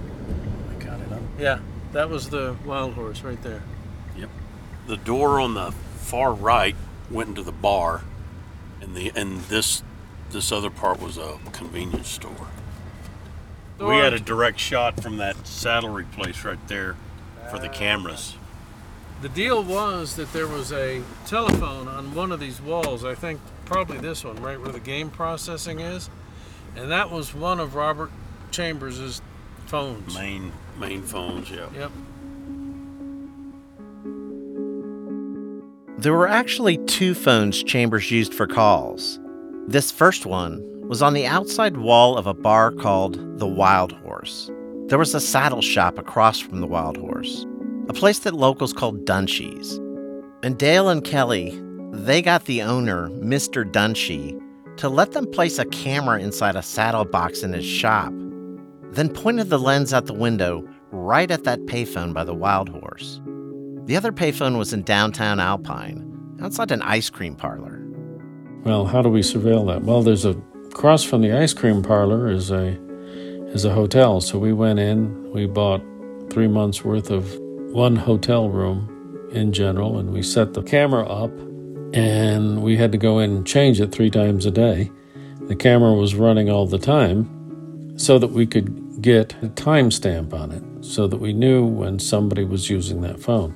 I 0.70 0.84
got 0.84 1.00
it 1.00 1.12
up. 1.12 1.22
Yeah, 1.38 1.60
that 1.92 2.10
was 2.10 2.30
the 2.30 2.56
wild 2.64 2.94
horse 2.94 3.22
right 3.22 3.42
there. 3.42 3.62
Yep. 4.16 4.30
The 4.86 4.96
door 4.96 5.40
on 5.40 5.54
the 5.54 5.72
far 5.96 6.32
right 6.32 6.74
went 7.10 7.30
into 7.30 7.42
the 7.42 7.52
bar, 7.52 8.02
and 8.80 8.94
the 8.94 9.12
and 9.14 9.40
this 9.42 9.82
this 10.30 10.52
other 10.52 10.70
part 10.70 11.00
was 11.00 11.16
a 11.16 11.38
convenience 11.52 12.08
store. 12.08 12.48
We 13.78 13.96
had 13.96 14.12
a 14.12 14.18
direct 14.18 14.58
shot 14.58 15.00
from 15.00 15.18
that 15.18 15.36
saddlery 15.46 16.04
place 16.10 16.44
right 16.44 16.58
there 16.66 16.96
for 17.50 17.58
the 17.58 17.68
ah. 17.68 17.72
cameras. 17.72 18.34
The 19.20 19.28
deal 19.28 19.64
was 19.64 20.14
that 20.16 20.32
there 20.32 20.46
was 20.46 20.72
a 20.72 21.02
telephone 21.26 21.88
on 21.88 22.14
one 22.14 22.30
of 22.30 22.38
these 22.38 22.60
walls, 22.60 23.04
I 23.04 23.16
think 23.16 23.40
probably 23.64 23.98
this 23.98 24.24
one, 24.24 24.36
right 24.36 24.60
where 24.60 24.70
the 24.70 24.80
game 24.80 25.10
processing 25.10 25.80
is. 25.80 26.08
And 26.76 26.90
that 26.90 27.10
was 27.10 27.34
one 27.34 27.58
of 27.58 27.74
Robert 27.74 28.10
Chambers' 28.52 29.20
phones. 29.66 30.14
Main 30.14 30.52
main 30.78 31.02
phones, 31.02 31.50
yeah. 31.50 31.66
Yep. 31.74 31.90
There 35.98 36.12
were 36.12 36.28
actually 36.28 36.78
two 36.86 37.12
phones 37.12 37.64
Chambers 37.64 38.12
used 38.12 38.32
for 38.32 38.46
calls. 38.46 39.18
This 39.66 39.90
first 39.90 40.26
one 40.26 40.62
was 40.86 41.02
on 41.02 41.12
the 41.12 41.26
outside 41.26 41.76
wall 41.76 42.16
of 42.16 42.28
a 42.28 42.34
bar 42.34 42.70
called 42.70 43.38
The 43.40 43.48
Wild 43.48 43.90
Horse. 43.90 44.48
There 44.86 44.98
was 44.98 45.12
a 45.14 45.20
saddle 45.20 45.60
shop 45.60 45.98
across 45.98 46.38
from 46.38 46.60
The 46.60 46.68
Wild 46.68 46.96
Horse, 46.96 47.44
a 47.88 47.92
place 47.92 48.20
that 48.20 48.34
locals 48.34 48.72
called 48.72 49.04
Dunshie's. 49.04 49.78
And 50.42 50.58
Dale 50.58 50.88
and 50.88 51.02
Kelly, 51.02 51.58
they 51.92 52.22
got 52.22 52.44
the 52.44 52.62
owner, 52.62 53.08
Mr. 53.10 53.64
Dunshie, 53.64 54.40
to 54.76 54.88
let 54.88 55.12
them 55.12 55.30
place 55.30 55.58
a 55.58 55.64
camera 55.66 56.20
inside 56.20 56.54
a 56.54 56.62
saddle 56.62 57.04
box 57.04 57.42
in 57.42 57.52
his 57.52 57.64
shop, 57.64 58.12
then 58.92 59.08
pointed 59.08 59.48
the 59.48 59.58
lens 59.58 59.92
out 59.92 60.06
the 60.06 60.12
window 60.14 60.66
right 60.90 61.30
at 61.30 61.44
that 61.44 61.60
payphone 61.66 62.14
by 62.14 62.24
the 62.24 62.34
Wild 62.34 62.68
Horse. 62.68 63.20
The 63.86 63.96
other 63.96 64.12
payphone 64.12 64.58
was 64.58 64.72
in 64.72 64.82
downtown 64.82 65.40
Alpine, 65.40 66.04
outside 66.40 66.70
an 66.70 66.82
ice 66.82 67.10
cream 67.10 67.34
parlor. 67.34 67.82
Well, 68.64 68.86
how 68.86 69.02
do 69.02 69.08
we 69.08 69.20
surveil 69.20 69.66
that? 69.68 69.82
Well, 69.82 70.02
there's 70.02 70.24
a 70.24 70.40
across 70.68 71.02
from 71.02 71.22
the 71.22 71.32
ice 71.32 71.54
cream 71.54 71.82
parlor 71.82 72.28
is 72.28 72.50
a 72.50 72.78
is 73.52 73.64
a 73.64 73.72
hotel. 73.72 74.20
So 74.20 74.38
we 74.38 74.52
went 74.52 74.78
in, 74.78 75.32
we 75.32 75.46
bought 75.46 75.82
three 76.30 76.48
months 76.48 76.84
worth 76.84 77.10
of 77.10 77.26
one 77.72 77.96
hotel 77.96 78.48
room 78.48 79.28
in 79.32 79.52
general, 79.52 79.98
and 79.98 80.12
we 80.12 80.22
set 80.22 80.54
the 80.54 80.62
camera 80.62 81.06
up, 81.06 81.30
and 81.94 82.62
we 82.62 82.76
had 82.76 82.92
to 82.92 82.98
go 82.98 83.18
in 83.18 83.30
and 83.36 83.46
change 83.46 83.80
it 83.80 83.92
three 83.92 84.10
times 84.10 84.46
a 84.46 84.50
day. 84.50 84.90
The 85.42 85.56
camera 85.56 85.94
was 85.94 86.14
running 86.14 86.50
all 86.50 86.66
the 86.66 86.78
time, 86.78 87.98
so 87.98 88.18
that 88.18 88.30
we 88.32 88.46
could 88.46 89.02
get 89.02 89.34
a 89.42 89.48
timestamp 89.48 90.32
on 90.32 90.52
it, 90.52 90.84
so 90.84 91.06
that 91.06 91.18
we 91.18 91.32
knew 91.32 91.64
when 91.64 91.98
somebody 91.98 92.44
was 92.44 92.70
using 92.70 93.00
that 93.02 93.20
phone. 93.20 93.54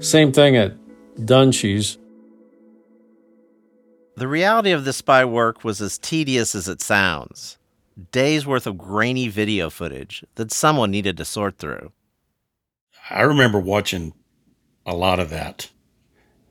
Same 0.00 0.32
thing 0.32 0.56
at 0.56 0.74
Dunshie's. 1.16 1.98
The 4.16 4.28
reality 4.28 4.72
of 4.72 4.84
the 4.84 4.92
spy 4.92 5.24
work 5.24 5.64
was 5.64 5.80
as 5.80 5.98
tedious 5.98 6.54
as 6.54 6.68
it 6.68 6.82
sounds 6.82 7.58
days 8.12 8.46
worth 8.46 8.66
of 8.66 8.78
grainy 8.78 9.28
video 9.28 9.68
footage 9.68 10.24
that 10.36 10.52
someone 10.52 10.90
needed 10.90 11.16
to 11.18 11.24
sort 11.24 11.58
through. 11.58 11.92
I 13.10 13.22
remember 13.22 13.58
watching 13.58 14.14
a 14.86 14.94
lot 14.94 15.20
of 15.20 15.30
that. 15.30 15.70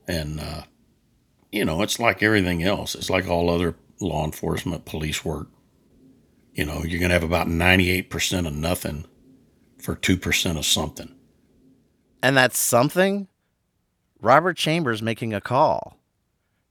And, 0.06 0.40
uh, 0.40 0.62
you 1.50 1.64
know, 1.64 1.82
it's 1.82 1.98
like 1.98 2.22
everything 2.22 2.62
else. 2.62 2.94
It's 2.94 3.10
like 3.10 3.28
all 3.28 3.50
other 3.50 3.76
law 4.00 4.24
enforcement, 4.24 4.84
police 4.84 5.24
work. 5.24 5.48
You 6.52 6.66
know, 6.66 6.82
you're 6.84 6.98
going 6.98 7.10
to 7.10 7.14
have 7.14 7.22
about 7.22 7.46
98% 7.46 8.46
of 8.46 8.54
nothing 8.54 9.06
for 9.78 9.96
2% 9.96 10.58
of 10.58 10.66
something. 10.66 11.14
And 12.22 12.36
that's 12.36 12.58
something? 12.58 13.28
Robert 14.20 14.56
Chambers 14.56 15.00
making 15.00 15.32
a 15.32 15.40
call. 15.40 15.96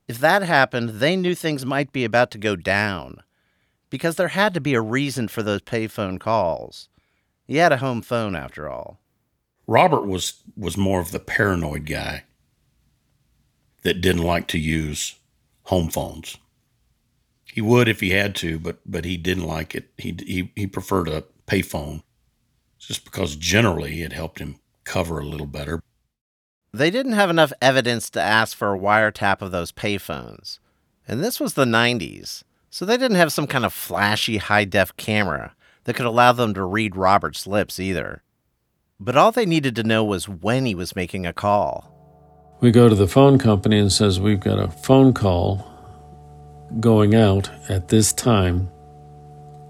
If 0.07 0.19
that 0.19 0.43
happened, 0.43 0.89
they 0.89 1.15
knew 1.15 1.33
things 1.33 1.65
might 1.65 1.91
be 1.91 2.03
about 2.03 2.31
to 2.31 2.37
go 2.37 2.55
down 2.55 3.23
because 3.89 4.15
there 4.15 4.29
had 4.29 4.53
to 4.53 4.61
be 4.61 4.73
a 4.73 4.81
reason 4.81 5.27
for 5.27 5.41
those 5.41 5.61
payphone 5.61 6.19
calls. 6.19 6.89
He 7.45 7.57
had 7.57 7.71
a 7.71 7.77
home 7.77 8.01
phone 8.01 8.35
after 8.35 8.69
all. 8.69 8.99
Robert 9.69 10.07
was 10.07 10.41
was 10.57 10.77
more 10.77 10.99
of 10.99 11.11
the 11.11 11.19
paranoid 11.19 11.85
guy 11.85 12.23
that 13.83 14.01
didn't 14.01 14.23
like 14.23 14.47
to 14.47 14.57
use 14.57 15.15
home 15.65 15.89
phones. 15.89 16.37
He 17.45 17.61
would 17.61 17.87
if 17.87 17.99
he 17.99 18.09
had 18.09 18.33
to, 18.37 18.57
but 18.57 18.79
but 18.83 19.05
he 19.05 19.15
didn't 19.15 19.45
like 19.45 19.75
it. 19.75 19.91
He 19.95 20.17
he 20.25 20.51
he 20.55 20.65
preferred 20.65 21.07
a 21.07 21.25
payphone 21.45 22.01
just 22.79 23.05
because 23.05 23.35
generally 23.35 24.01
it 24.01 24.11
helped 24.11 24.39
him 24.39 24.59
cover 24.85 25.19
a 25.19 25.25
little 25.25 25.45
better. 25.45 25.83
They 26.73 26.89
didn't 26.89 27.13
have 27.13 27.29
enough 27.29 27.53
evidence 27.61 28.09
to 28.11 28.21
ask 28.21 28.57
for 28.57 28.73
a 28.73 28.79
wiretap 28.79 29.43
of 29.43 29.51
those 29.51 29.71
payphones. 29.71 30.57
And 31.07 31.23
this 31.23 31.39
was 31.39 31.53
the 31.53 31.65
90s. 31.65 32.43
So 32.71 32.85
they 32.85 32.97
didn't 32.97 33.17
have 33.17 33.33
some 33.33 33.47
kind 33.47 33.65
of 33.65 33.73
flashy 33.73 34.37
high 34.37 34.65
def 34.65 34.97
camera 34.97 35.55
that 35.83 35.95
could 35.95 36.07
allow 36.07 36.31
them 36.31 36.55
to 36.55 36.63
read 36.63 36.95
Robert's 36.95 37.45
lips 37.45 37.79
either. 37.79 38.23
But 39.01 39.15
all 39.15 39.31
they 39.31 39.45
needed 39.45 39.77
to 39.77 39.83
know 39.83 40.03
was 40.03 40.27
when 40.27 40.65
he 40.65 40.75
was 40.75 40.95
making 40.95 41.25
a 41.25 41.31
call. 41.31 41.95
We 42.59 42.71
go 42.71 42.89
to 42.89 42.95
the 42.95 43.07
phone 43.07 43.37
company 43.39 43.79
and 43.79 43.89
says 43.89 44.19
we've 44.19 44.41
got 44.41 44.59
a 44.59 44.69
phone 44.69 45.13
call 45.13 45.65
going 46.81 47.15
out 47.15 47.49
at 47.69 47.87
this 47.87 48.11
time. 48.11 48.69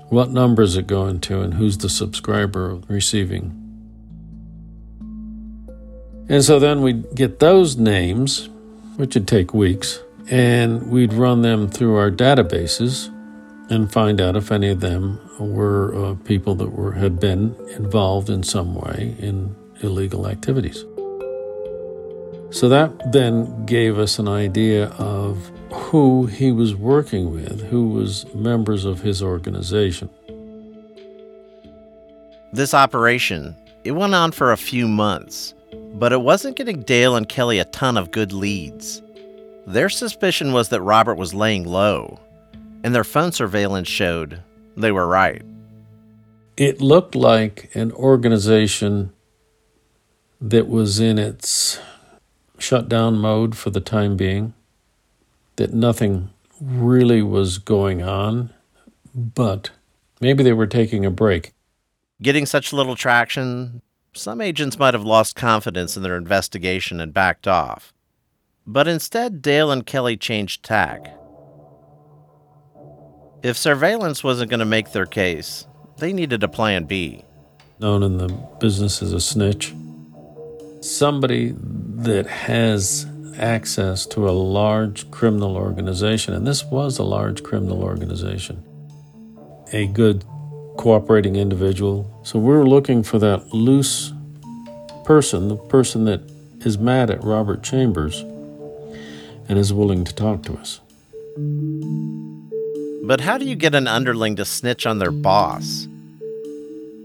What 0.10 0.32
number 0.32 0.64
is 0.64 0.76
it 0.76 0.88
going 0.88 1.20
to 1.22 1.42
and 1.42 1.54
who's 1.54 1.78
the 1.78 1.90
subscriber 1.90 2.80
receiving? 2.88 3.56
And 6.28 6.44
so 6.44 6.58
then 6.58 6.82
we'd 6.82 7.14
get 7.14 7.40
those 7.40 7.78
names, 7.78 8.50
which 8.96 9.14
would 9.14 9.28
take 9.28 9.54
weeks, 9.54 10.00
and 10.30 10.90
we'd 10.90 11.14
run 11.14 11.44
them 11.44 11.70
through 11.70 11.96
our 11.96 12.10
databases 12.10 13.12
and 13.70 13.92
find 13.92 14.20
out 14.20 14.36
if 14.36 14.52
any 14.52 14.70
of 14.70 14.80
them 14.80 15.20
were 15.40 15.94
uh, 15.96 16.16
people 16.26 16.56
that 16.56 16.72
were 16.72 16.92
had 16.94 17.20
been 17.20 17.56
involved 17.76 18.30
in 18.30 18.44
some 18.44 18.76
way 18.76 19.16
in 19.20 19.56
illegal 19.82 20.28
activities. 20.28 20.84
So 22.52 22.68
that 22.70 23.12
then 23.12 23.66
gave 23.66 24.00
us 24.00 24.18
an 24.18 24.28
idea 24.28 24.88
of 24.98 25.52
who 25.72 26.26
he 26.26 26.52
was 26.52 26.74
working 26.74 27.32
with, 27.32 27.62
who 27.70 27.90
was 27.90 28.26
members 28.34 28.86
of 28.86 29.02
his 29.02 29.22
organization. 29.22 30.10
This 32.52 32.74
operation, 32.74 33.56
it 33.84 33.92
went 33.92 34.16
on 34.16 34.32
for 34.32 34.52
a 34.52 34.58
few 34.58 34.88
months, 34.88 35.54
but 35.94 36.12
it 36.12 36.22
wasn't 36.22 36.56
getting 36.56 36.82
Dale 36.82 37.16
and 37.16 37.30
Kelly 37.30 37.60
a 37.60 37.66
ton 37.66 37.98
of 37.98 38.10
good 38.10 38.34
leads. 38.34 39.04
Their 39.68 39.90
suspicion 39.90 40.52
was 40.52 40.70
that 40.70 40.82
Robert 40.82 41.16
was 41.16 41.36
laying 41.36 41.66
low, 41.66 42.20
and 42.84 42.94
their 42.96 43.04
phone 43.04 43.32
surveillance 43.32 43.88
showed 43.88 44.42
they 44.76 44.92
were 44.92 45.08
right. 45.08 45.42
It 46.58 46.82
looked 46.82 47.16
like 47.16 47.70
an 47.74 47.92
organization 47.94 49.14
that 50.42 50.68
was 50.68 51.00
in 51.00 51.18
its 51.18 51.80
shutdown 52.58 53.18
mode 53.18 53.58
for 53.58 53.70
the 53.70 53.82
time 53.82 54.16
being, 54.16 54.54
that 55.56 55.74
nothing 55.74 56.30
really 56.62 57.22
was 57.22 57.58
going 57.58 58.02
on, 58.02 58.54
but 59.14 59.72
maybe 60.22 60.44
they 60.44 60.54
were 60.54 60.68
taking 60.68 61.06
a 61.06 61.12
break. 61.12 61.54
Getting 62.22 62.46
such 62.46 62.74
little 62.74 62.96
traction, 62.96 63.82
some 64.14 64.42
agents 64.42 64.78
might 64.78 64.94
have 64.94 65.04
lost 65.04 65.36
confidence 65.36 65.96
in 65.96 66.04
their 66.04 66.18
investigation 66.18 67.00
and 67.00 67.14
backed 67.14 67.48
off. 67.48 67.94
But 68.68 68.88
instead, 68.88 69.42
Dale 69.42 69.72
and 69.72 69.86
Kelly 69.86 70.18
changed 70.18 70.64
tack. 70.64 71.19
If 73.42 73.58
surveillance 73.58 74.22
wasn't 74.22 74.50
going 74.50 74.60
to 74.60 74.66
make 74.66 74.92
their 74.92 75.06
case, 75.06 75.66
they 75.98 76.12
needed 76.12 76.44
a 76.44 76.50
plan 76.50 76.84
B. 76.84 77.24
Known 77.80 78.04
in 78.04 78.18
the 78.18 78.28
business 78.60 79.02
as 79.02 79.14
a 79.14 79.22
snitch. 79.22 79.74
Somebody 80.82 81.56
that 81.56 82.28
has 82.28 83.08
access 83.38 84.06
to 84.08 84.28
a 84.28 84.32
large 84.32 85.10
criminal 85.12 85.56
organization, 85.56 86.34
and 86.34 86.46
this 86.46 86.66
was 86.66 86.98
a 86.98 87.04
large 87.04 87.42
criminal 87.42 87.82
organization. 87.82 88.62
A 89.72 89.88
good 89.88 90.26
cooperating 90.78 91.38
individual. 91.38 92.22
So 92.26 92.40
we're 92.40 92.66
looking 92.66 93.04
for 93.04 93.20
that 93.20 93.54
loose 93.54 94.12
person, 95.06 95.48
the 95.48 95.56
person 95.56 96.04
that 96.06 96.30
is 96.66 96.78
mad 96.78 97.10
at 97.10 97.24
Robert 97.24 97.64
Chambers 97.64 98.20
and 99.48 99.58
is 99.58 99.72
willing 99.72 100.04
to 100.04 100.14
talk 100.14 100.44
to 100.44 100.56
us. 100.56 100.82
But 103.10 103.22
how 103.22 103.40
do 103.40 103.46
you 103.46 103.56
get 103.56 103.74
an 103.74 103.88
underling 103.88 104.36
to 104.36 104.46
snitch 104.46 104.86
on 104.86 105.00
their 105.00 105.10
boss? 105.10 105.88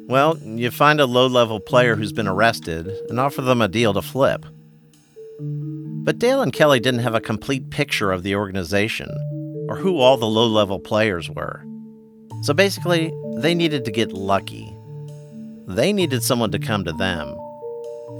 Well, 0.07 0.37
you 0.45 0.71
find 0.71 1.01
a 1.01 1.07
low 1.07 1.27
level 1.27 1.61
player 1.61 1.97
who's 1.97 2.12
been 2.12 2.29
arrested 2.29 2.95
and 3.09 3.19
offer 3.19 3.40
them 3.40 3.62
a 3.62 3.69
deal 3.69 3.95
to 3.95 4.03
flip. 4.03 4.45
But 5.40 6.19
Dale 6.19 6.43
and 6.43 6.53
Kelly 6.53 6.79
didn't 6.79 7.01
have 7.01 7.14
a 7.14 7.23
complete 7.23 7.71
picture 7.71 8.12
of 8.12 8.23
the 8.23 8.35
organization 8.35 9.09
or 9.71 9.77
who 9.77 9.99
all 9.99 10.19
the 10.19 10.27
low 10.27 10.47
level 10.47 10.79
players 10.79 11.31
were. 11.31 11.64
So 12.43 12.53
basically, 12.53 13.11
they 13.38 13.55
needed 13.55 13.87
to 13.87 13.90
get 13.90 14.12
lucky. 14.12 14.77
They 15.67 15.90
needed 15.90 16.23
someone 16.23 16.51
to 16.51 16.59
come 16.59 16.85
to 16.85 16.93
them. 16.93 17.35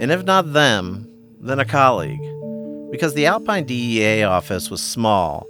And 0.01 0.11
if 0.11 0.25
not 0.25 0.55
them, 0.55 1.07
then 1.39 1.59
a 1.59 1.67
colleague. 1.67 2.23
Because 2.91 3.13
the 3.13 3.27
Alpine 3.27 3.67
DEA 3.67 4.23
office 4.23 4.71
was 4.71 4.81
small, 4.81 5.47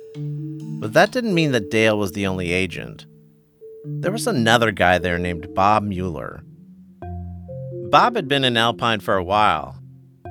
but 0.85 0.93
that 0.93 1.13
didn't 1.13 1.33
mean 1.33 1.53
that 1.53 1.71
Dale 1.71 1.97
was 1.99 2.13
the 2.13 2.27
only 2.27 2.53
agent. 2.53 3.07
There 3.87 4.13
was 4.13 4.27
another 4.27 4.71
guy 4.71 4.99
there 4.99 5.17
named 5.17 5.55
Bob 5.55 5.83
Mueller. 5.83 6.45
Bob 7.89 8.17
had 8.17 8.29
been 8.29 8.45
in 8.45 8.59
Alpine 8.59 9.01
for 9.01 9.17
a 9.17 9.25
while. 9.25 9.79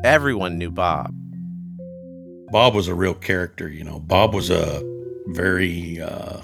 Everyone 0.03 0.59
knew 0.59 0.69
Bob. 0.69 1.11
Bob 2.51 2.75
was 2.75 2.87
a 2.87 2.93
real 2.93 3.15
character, 3.15 3.67
you 3.67 3.83
know. 3.83 3.97
Bob 3.97 4.35
was 4.35 4.51
a 4.51 4.83
very 5.29 5.99
uh, 5.99 6.37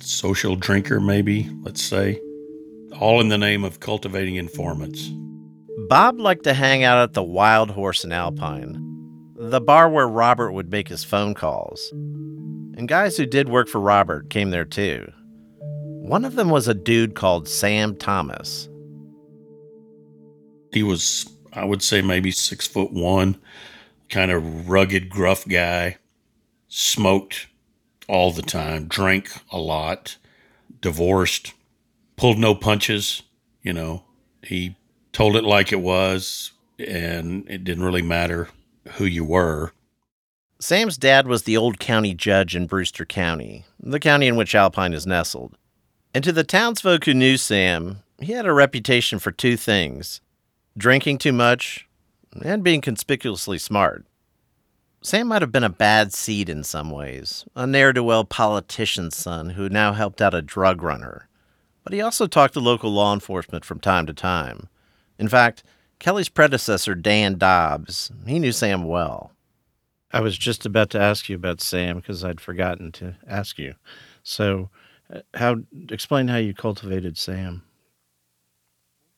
social 0.00 0.54
drinker, 0.54 1.00
maybe, 1.00 1.50
let's 1.62 1.82
say, 1.82 2.20
all 3.00 3.20
in 3.20 3.26
the 3.26 3.38
name 3.38 3.64
of 3.64 3.80
cultivating 3.80 4.36
informants. 4.36 5.10
Bob 5.88 6.20
liked 6.20 6.44
to 6.44 6.54
hang 6.54 6.84
out 6.84 7.02
at 7.02 7.14
the 7.14 7.24
Wild 7.24 7.72
Horse 7.72 8.04
in 8.04 8.12
Alpine, 8.12 8.78
the 9.36 9.60
bar 9.60 9.90
where 9.90 10.06
Robert 10.06 10.52
would 10.52 10.70
make 10.70 10.86
his 10.86 11.02
phone 11.02 11.34
calls. 11.34 11.92
And 12.78 12.86
guys 12.86 13.16
who 13.16 13.26
did 13.26 13.48
work 13.48 13.68
for 13.68 13.80
Robert 13.80 14.30
came 14.30 14.50
there 14.50 14.64
too. 14.64 15.12
One 15.60 16.24
of 16.24 16.36
them 16.36 16.48
was 16.48 16.68
a 16.68 16.74
dude 16.74 17.16
called 17.16 17.48
Sam 17.48 17.96
Thomas. 17.96 18.68
He 20.72 20.84
was, 20.84 21.28
I 21.52 21.64
would 21.64 21.82
say, 21.82 22.02
maybe 22.02 22.30
six 22.30 22.68
foot 22.68 22.92
one, 22.92 23.36
kind 24.08 24.30
of 24.30 24.68
rugged, 24.68 25.10
gruff 25.10 25.44
guy, 25.44 25.96
smoked 26.68 27.48
all 28.06 28.30
the 28.30 28.42
time, 28.42 28.86
drank 28.86 29.28
a 29.50 29.58
lot, 29.58 30.16
divorced, 30.80 31.54
pulled 32.14 32.38
no 32.38 32.54
punches, 32.54 33.24
you 33.60 33.72
know. 33.72 34.04
He 34.44 34.76
told 35.12 35.34
it 35.34 35.42
like 35.42 35.72
it 35.72 35.80
was, 35.80 36.52
and 36.78 37.44
it 37.50 37.64
didn't 37.64 37.82
really 37.82 38.02
matter 38.02 38.50
who 38.92 39.04
you 39.04 39.24
were. 39.24 39.72
Sam's 40.60 40.98
dad 40.98 41.28
was 41.28 41.44
the 41.44 41.56
old 41.56 41.78
county 41.78 42.14
judge 42.14 42.56
in 42.56 42.66
Brewster 42.66 43.04
County, 43.04 43.64
the 43.78 44.00
county 44.00 44.26
in 44.26 44.34
which 44.34 44.56
Alpine 44.56 44.92
is 44.92 45.06
nestled. 45.06 45.56
And 46.12 46.24
to 46.24 46.32
the 46.32 46.42
townsfolk 46.42 47.04
who 47.04 47.14
knew 47.14 47.36
Sam, 47.36 48.02
he 48.18 48.32
had 48.32 48.44
a 48.44 48.52
reputation 48.52 49.20
for 49.20 49.30
two 49.30 49.56
things 49.56 50.20
drinking 50.76 51.18
too 51.18 51.32
much 51.32 51.88
and 52.44 52.64
being 52.64 52.80
conspicuously 52.80 53.58
smart. 53.58 54.04
Sam 55.00 55.28
might 55.28 55.42
have 55.42 55.52
been 55.52 55.64
a 55.64 55.68
bad 55.68 56.12
seed 56.12 56.48
in 56.48 56.64
some 56.64 56.90
ways, 56.90 57.44
a 57.54 57.64
ne'er 57.64 57.92
do 57.92 58.02
well 58.02 58.24
politician's 58.24 59.16
son 59.16 59.50
who 59.50 59.68
now 59.68 59.92
helped 59.92 60.20
out 60.20 60.34
a 60.34 60.42
drug 60.42 60.82
runner. 60.82 61.28
But 61.84 61.92
he 61.92 62.00
also 62.00 62.26
talked 62.26 62.54
to 62.54 62.60
local 62.60 62.90
law 62.90 63.14
enforcement 63.14 63.64
from 63.64 63.78
time 63.78 64.06
to 64.06 64.12
time. 64.12 64.68
In 65.20 65.28
fact, 65.28 65.62
Kelly's 66.00 66.28
predecessor, 66.28 66.96
Dan 66.96 67.38
Dobbs, 67.38 68.10
he 68.26 68.40
knew 68.40 68.52
Sam 68.52 68.82
well. 68.84 69.32
I 70.12 70.20
was 70.20 70.38
just 70.38 70.64
about 70.64 70.90
to 70.90 71.00
ask 71.00 71.28
you 71.28 71.36
about 71.36 71.60
Sam 71.60 71.96
because 71.96 72.24
I'd 72.24 72.40
forgotten 72.40 72.92
to 72.92 73.16
ask 73.26 73.58
you. 73.58 73.74
So, 74.22 74.70
uh, 75.12 75.20
how 75.34 75.56
explain 75.90 76.28
how 76.28 76.36
you 76.36 76.54
cultivated 76.54 77.18
Sam? 77.18 77.62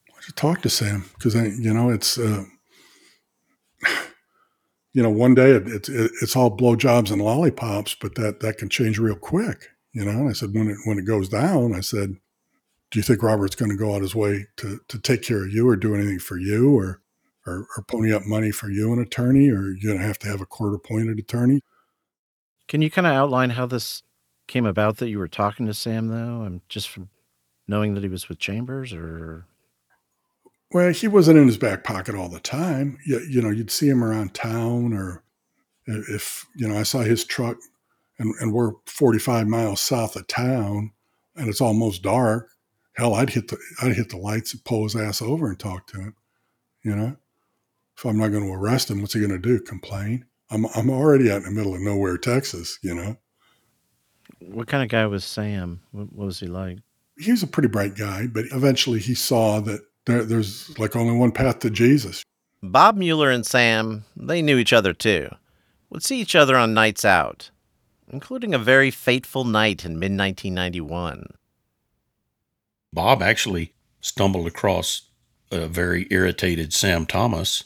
I 0.09 0.21
should 0.21 0.35
talk 0.35 0.61
to 0.61 0.69
Sam 0.69 1.09
because 1.13 1.35
you 1.35 1.73
know 1.73 1.89
it's 1.89 2.17
uh, 2.17 2.43
you 4.93 5.01
know 5.03 5.09
one 5.09 5.33
day 5.35 5.51
it, 5.51 5.67
it's 5.67 5.89
it, 5.89 6.11
it's 6.21 6.35
all 6.35 6.55
blowjobs 6.55 7.11
and 7.11 7.21
lollipops, 7.21 7.95
but 7.95 8.15
that 8.15 8.41
that 8.41 8.57
can 8.57 8.69
change 8.69 8.99
real 8.99 9.15
quick. 9.15 9.69
You 9.93 10.05
know, 10.05 10.11
and 10.11 10.29
I 10.29 10.33
said 10.33 10.53
when 10.53 10.69
it 10.69 10.77
when 10.85 10.99
it 10.99 11.05
goes 11.05 11.29
down, 11.29 11.73
I 11.73 11.81
said 11.81 12.15
do 12.91 12.99
you 12.99 13.03
think 13.03 13.23
Robert's 13.23 13.55
going 13.55 13.71
to 13.71 13.77
go 13.77 13.95
out 13.95 14.01
his 14.01 14.13
way 14.13 14.47
to, 14.57 14.79
to 14.89 14.99
take 14.99 15.23
care 15.23 15.45
of 15.45 15.51
you 15.51 15.67
or 15.67 15.75
do 15.77 15.95
anything 15.95 16.19
for 16.19 16.37
you 16.37 16.77
or, 16.77 17.01
or, 17.45 17.67
or 17.75 17.83
pony 17.87 18.13
up 18.13 18.25
money 18.25 18.51
for 18.51 18.69
you, 18.69 18.91
an 18.93 18.99
attorney, 18.99 19.49
or 19.49 19.71
you're 19.71 19.93
going 19.93 19.99
to 19.99 20.05
have 20.05 20.19
to 20.19 20.27
have 20.27 20.41
a 20.41 20.45
court 20.45 20.73
appointed 20.73 21.19
attorney? 21.19 21.61
Can 22.67 22.81
you 22.81 22.91
kind 22.91 23.07
of 23.07 23.13
outline 23.13 23.51
how 23.51 23.65
this 23.65 24.03
came 24.47 24.65
about 24.65 24.97
that 24.97 25.09
you 25.09 25.19
were 25.19 25.27
talking 25.27 25.65
to 25.65 25.73
Sam, 25.73 26.07
though? 26.07 26.43
I'm 26.43 26.61
just 26.69 26.89
from 26.89 27.09
knowing 27.67 27.93
that 27.93 28.03
he 28.03 28.09
was 28.09 28.29
with 28.29 28.39
Chambers 28.39 28.93
or. 28.93 29.45
Well, 30.73 30.93
he 30.93 31.07
wasn't 31.07 31.37
in 31.37 31.47
his 31.47 31.57
back 31.57 31.83
pocket 31.83 32.15
all 32.15 32.29
the 32.29 32.39
time. 32.39 32.97
You, 33.05 33.19
you 33.29 33.41
know, 33.41 33.49
you'd 33.49 33.71
see 33.71 33.89
him 33.89 34.03
around 34.03 34.33
town, 34.33 34.93
or 34.93 35.23
if, 35.85 36.45
you 36.55 36.67
know, 36.67 36.77
I 36.77 36.83
saw 36.83 36.99
his 36.99 37.25
truck 37.25 37.57
and, 38.19 38.33
and 38.39 38.53
we're 38.53 38.71
45 38.85 39.47
miles 39.47 39.81
south 39.81 40.15
of 40.15 40.27
town 40.27 40.91
and 41.35 41.49
it's 41.49 41.59
almost 41.59 42.03
dark 42.03 42.51
hell, 42.93 43.13
I'd 43.13 43.29
hit 43.29 43.47
the 43.47 43.57
I'd 43.81 43.95
hit 43.95 44.09
the 44.09 44.17
lights 44.17 44.53
and 44.53 44.63
pull 44.63 44.83
his 44.83 44.95
ass 44.95 45.21
over 45.21 45.47
and 45.47 45.59
talk 45.59 45.87
to 45.87 45.99
him. 45.99 46.15
You 46.83 46.95
know, 46.95 47.17
if 47.97 48.05
I'm 48.05 48.17
not 48.17 48.29
going 48.29 48.45
to 48.45 48.53
arrest 48.53 48.89
him, 48.89 49.01
what's 49.01 49.13
he 49.13 49.19
going 49.19 49.31
to 49.31 49.39
do? 49.39 49.59
Complain? 49.59 50.25
I'm 50.49 50.65
I'm 50.75 50.89
already 50.89 51.31
out 51.31 51.37
in 51.37 51.43
the 51.43 51.51
middle 51.51 51.73
of 51.73 51.81
nowhere, 51.81 52.17
Texas. 52.17 52.77
You 52.83 52.95
know. 52.95 53.17
What 54.39 54.67
kind 54.67 54.83
of 54.83 54.89
guy 54.89 55.05
was 55.05 55.23
Sam? 55.23 55.81
What, 55.91 56.13
was 56.13 56.39
he 56.39 56.47
like? 56.47 56.79
He 57.17 57.31
was 57.31 57.43
a 57.43 57.47
pretty 57.47 57.69
bright 57.69 57.95
guy, 57.95 58.27
but 58.27 58.45
eventually 58.51 58.99
he 58.99 59.13
saw 59.13 59.59
that 59.61 59.81
there, 60.05 60.23
there's 60.23 60.77
like 60.79 60.95
only 60.95 61.15
one 61.15 61.31
path 61.31 61.59
to 61.59 61.69
Jesus. 61.69 62.23
Bob 62.63 62.97
Mueller 62.97 63.29
and 63.29 63.45
Sam, 63.45 64.05
they 64.15 64.41
knew 64.41 64.57
each 64.57 64.73
other 64.73 64.93
too. 64.93 65.29
Would 65.89 66.03
see 66.03 66.21
each 66.21 66.35
other 66.35 66.55
on 66.55 66.73
nights 66.73 67.03
out, 67.03 67.51
including 68.11 68.53
a 68.53 68.59
very 68.59 68.91
fateful 68.91 69.43
night 69.43 69.85
in 69.85 69.93
mid 69.99 70.11
1991. 70.11 71.27
Bob 72.93 73.21
actually 73.21 73.73
stumbled 73.99 74.47
across 74.47 75.09
a 75.51 75.67
very 75.67 76.07
irritated 76.09 76.73
Sam 76.73 77.05
Thomas 77.05 77.65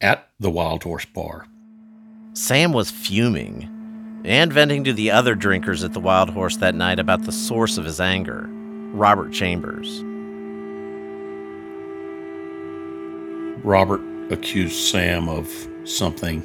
at 0.00 0.28
the 0.38 0.50
Wild 0.50 0.82
Horse 0.82 1.04
Bar. 1.04 1.46
Sam 2.32 2.72
was 2.72 2.90
fuming 2.90 3.68
and 4.24 4.52
venting 4.52 4.84
to 4.84 4.92
the 4.92 5.10
other 5.10 5.34
drinkers 5.34 5.84
at 5.84 5.92
the 5.92 6.00
Wild 6.00 6.30
Horse 6.30 6.56
that 6.58 6.74
night 6.74 6.98
about 6.98 7.24
the 7.24 7.32
source 7.32 7.78
of 7.78 7.84
his 7.84 8.00
anger 8.00 8.46
Robert 8.92 9.32
Chambers. 9.32 10.02
Robert 13.64 14.00
accused 14.32 14.88
Sam 14.90 15.28
of 15.28 15.48
something, 15.84 16.44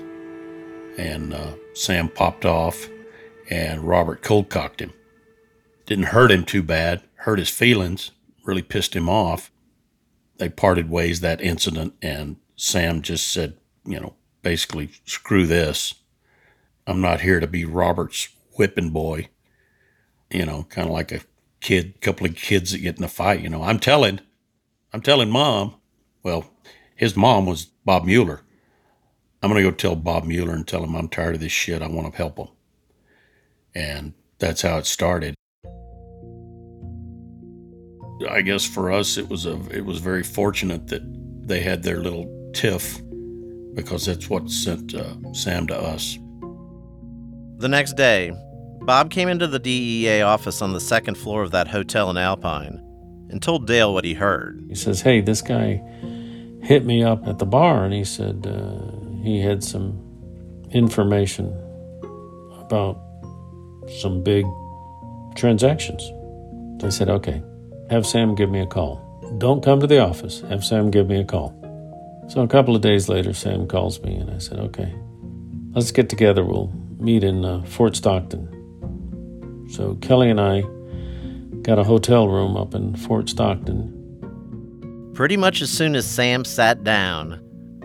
and 0.97 1.33
uh, 1.33 1.53
Sam 1.73 2.09
popped 2.09 2.45
off, 2.45 2.87
and 3.49 3.81
Robert 3.81 4.21
cold 4.21 4.49
cocked 4.49 4.81
him. 4.81 4.93
Didn't 5.85 6.05
hurt 6.05 6.31
him 6.31 6.43
too 6.43 6.63
bad, 6.63 7.03
hurt 7.15 7.39
his 7.39 7.49
feelings, 7.49 8.11
really 8.43 8.61
pissed 8.61 8.95
him 8.95 9.07
off. 9.07 9.51
They 10.37 10.49
parted 10.49 10.89
ways 10.89 11.21
that 11.21 11.41
incident, 11.41 11.93
and 12.01 12.37
Sam 12.55 13.01
just 13.01 13.27
said, 13.27 13.57
you 13.85 13.99
know, 13.99 14.15
basically, 14.41 14.91
screw 15.05 15.45
this. 15.45 15.95
I'm 16.87 17.01
not 17.01 17.21
here 17.21 17.39
to 17.39 17.47
be 17.47 17.65
Robert's 17.65 18.29
whipping 18.57 18.91
boy. 18.91 19.29
You 20.31 20.45
know, 20.45 20.63
kind 20.69 20.87
of 20.87 20.93
like 20.93 21.11
a 21.11 21.21
kid, 21.59 22.01
couple 22.01 22.25
of 22.25 22.35
kids 22.35 22.71
that 22.71 22.79
get 22.79 22.97
in 22.97 23.03
a 23.03 23.07
fight. 23.07 23.41
You 23.41 23.49
know, 23.49 23.63
I'm 23.63 23.79
telling, 23.79 24.19
I'm 24.93 25.01
telling 25.01 25.29
mom. 25.29 25.75
Well, 26.23 26.45
his 26.95 27.15
mom 27.15 27.45
was 27.45 27.65
Bob 27.83 28.05
Mueller. 28.05 28.41
I'm 29.41 29.51
going 29.51 29.63
to 29.63 29.69
go 29.69 29.75
tell 29.75 29.95
Bob 29.95 30.23
Mueller 30.23 30.53
and 30.53 30.67
tell 30.67 30.83
him 30.83 30.95
I'm 30.95 31.09
tired 31.09 31.35
of 31.35 31.41
this 31.41 31.51
shit. 31.51 31.81
I 31.81 31.87
want 31.87 32.11
to 32.11 32.17
help 32.17 32.39
him. 32.39 32.47
And 33.75 34.13
that's 34.39 34.61
how 34.61 34.77
it 34.77 34.85
started. 34.85 35.35
I 38.29 38.41
guess 38.41 38.65
for 38.65 38.91
us 38.91 39.17
it 39.17 39.29
was 39.29 39.45
a 39.45 39.59
it 39.75 39.85
was 39.85 39.99
very 39.99 40.23
fortunate 40.23 40.87
that 40.87 41.01
they 41.47 41.59
had 41.59 41.83
their 41.83 41.97
little 41.97 42.44
tiff 42.55 43.01
because 43.75 44.05
that's 44.05 44.29
what 44.29 44.49
sent 44.49 44.95
uh, 44.95 45.13
Sam 45.33 45.67
to 45.67 45.77
us. 45.77 46.17
The 47.57 47.67
next 47.67 47.93
day, 47.93 48.31
Bob 48.81 49.11
came 49.11 49.27
into 49.27 49.47
the 49.47 49.59
DEA 49.59 50.21
office 50.21 50.61
on 50.61 50.73
the 50.73 50.79
second 50.79 51.15
floor 51.15 51.43
of 51.43 51.51
that 51.51 51.67
hotel 51.67 52.09
in 52.09 52.17
Alpine 52.17 52.81
and 53.29 53.41
told 53.41 53.67
Dale 53.67 53.93
what 53.93 54.05
he 54.05 54.13
heard. 54.13 54.63
He 54.69 54.75
says, 54.75 55.01
"Hey, 55.01 55.21
this 55.21 55.41
guy 55.41 55.81
hit 56.61 56.85
me 56.85 57.03
up 57.03 57.27
at 57.27 57.39
the 57.39 57.45
bar, 57.45 57.83
and 57.83 57.93
he 57.93 58.03
said 58.03 58.47
uh, 58.47 59.23
he 59.23 59.41
had 59.41 59.63
some 59.63 60.01
information 60.71 61.47
about 62.59 62.99
some 63.99 64.23
big 64.23 64.45
transactions." 65.35 66.01
I 66.83 66.89
said, 66.89 67.09
"Okay." 67.09 67.43
have 67.89 68.05
Sam 68.05 68.35
give 68.35 68.49
me 68.49 68.61
a 68.61 68.65
call. 68.65 69.01
Don't 69.37 69.63
come 69.63 69.79
to 69.79 69.87
the 69.87 69.99
office. 69.99 70.41
Have 70.41 70.63
Sam 70.63 70.89
give 70.91 71.07
me 71.07 71.19
a 71.19 71.23
call. 71.23 71.53
So 72.27 72.41
a 72.41 72.47
couple 72.47 72.75
of 72.75 72.81
days 72.81 73.07
later, 73.07 73.33
Sam 73.33 73.67
calls 73.67 74.01
me, 74.01 74.15
and 74.15 74.31
I 74.31 74.39
said, 74.39 74.59
okay, 74.59 74.93
let's 75.73 75.91
get 75.91 76.09
together. 76.09 76.43
We'll 76.43 76.73
meet 76.97 77.23
in 77.23 77.45
uh, 77.45 77.63
Fort 77.63 77.95
Stockton. 77.95 79.67
So 79.69 79.95
Kelly 79.95 80.29
and 80.29 80.41
I 80.41 80.61
got 81.61 81.79
a 81.79 81.83
hotel 81.83 82.27
room 82.27 82.55
up 82.57 82.73
in 82.73 82.95
Fort 82.95 83.29
Stockton. 83.29 83.91
Pretty 85.13 85.38
much 85.38 85.61
as 85.61 85.69
soon 85.69 85.95
as 85.95 86.05
Sam 86.05 86.45
sat 86.45 86.83
down, 86.83 87.41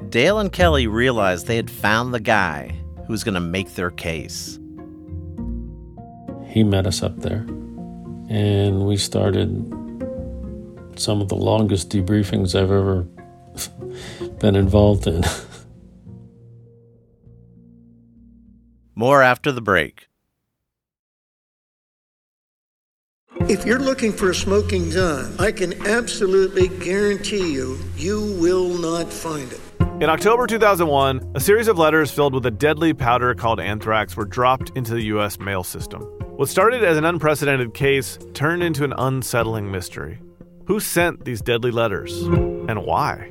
Dale 0.09 0.38
and 0.38 0.53
Kelly 0.53 0.87
realized 0.87 1.46
they 1.46 1.57
had 1.57 1.70
found 1.70 2.12
the 2.12 2.20
guy 2.20 2.74
who 3.07 3.12
was 3.12 3.24
going 3.24 3.35
to 3.35 3.40
make 3.40 3.74
their 3.74 3.90
case. 3.90 4.59
He 6.46 6.64
met 6.64 6.87
us 6.87 7.03
up 7.03 7.20
there 7.20 7.46
and 8.29 8.87
we 8.87 8.96
started 8.96 9.48
some 10.96 11.20
of 11.20 11.29
the 11.29 11.37
longest 11.37 11.90
debriefings 11.90 12.55
I've 12.55 12.70
ever 12.70 13.07
been 14.40 14.57
involved 14.57 15.07
in. 15.07 15.22
More 18.96 19.22
after 19.22 19.53
the 19.53 19.62
break. 19.62 20.09
If 23.48 23.64
you're 23.64 23.79
looking 23.79 24.12
for 24.12 24.31
a 24.31 24.35
smoking 24.35 24.90
gun, 24.90 25.35
I 25.38 25.53
can 25.53 25.87
absolutely 25.87 26.68
guarantee 26.68 27.53
you, 27.53 27.79
you 27.96 28.37
will 28.40 28.68
not 28.68 29.12
find 29.12 29.50
it. 29.50 29.61
In 30.03 30.09
October 30.09 30.46
2001, 30.46 31.33
a 31.35 31.40
series 31.40 31.68
of 31.68 31.79
letters 31.79 32.11
filled 32.11 32.35
with 32.35 32.46
a 32.46 32.50
deadly 32.50 32.92
powder 32.92 33.35
called 33.35 33.61
anthrax 33.61 34.16
were 34.16 34.24
dropped 34.24 34.70
into 34.76 34.94
the 34.94 35.03
U.S. 35.05 35.38
mail 35.38 35.62
system. 35.62 36.03
What 36.37 36.48
started 36.48 36.85
as 36.85 36.96
an 36.96 37.05
unprecedented 37.05 37.74
case 37.74 38.18
turned 38.35 38.62
into 38.62 38.85
an 38.85 38.94
unsettling 38.96 39.70
mystery. 39.70 40.18
Who 40.66 40.81
sent 40.81 41.24
these 41.24 41.42
deadly 41.42 41.70
letters? 41.70 42.22
And 42.22 42.85
why? 42.85 43.31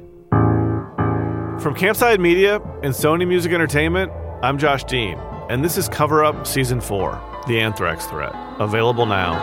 From 1.59 1.75
Campside 1.75 2.19
Media 2.19 2.61
and 2.83 2.93
Sony 2.93 3.27
Music 3.27 3.51
Entertainment, 3.51 4.13
I'm 4.41 4.57
Josh 4.57 4.85
Dean, 4.85 5.19
and 5.49 5.61
this 5.61 5.77
is 5.77 5.89
Cover 5.89 6.23
Up 6.23 6.47
Season 6.47 6.79
4 6.79 7.43
The 7.47 7.59
Anthrax 7.59 8.05
Threat. 8.05 8.31
Available 8.59 9.05
now. 9.05 9.35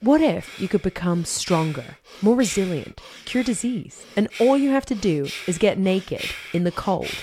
What 0.00 0.22
if 0.22 0.58
you 0.58 0.68
could 0.68 0.80
become 0.80 1.26
stronger, 1.26 1.98
more 2.22 2.34
resilient, 2.34 2.98
cure 3.26 3.44
disease, 3.44 4.06
and 4.16 4.30
all 4.40 4.56
you 4.56 4.70
have 4.70 4.86
to 4.86 4.94
do 4.94 5.28
is 5.46 5.58
get 5.58 5.76
naked 5.78 6.24
in 6.54 6.64
the 6.64 6.72
cold 6.72 7.14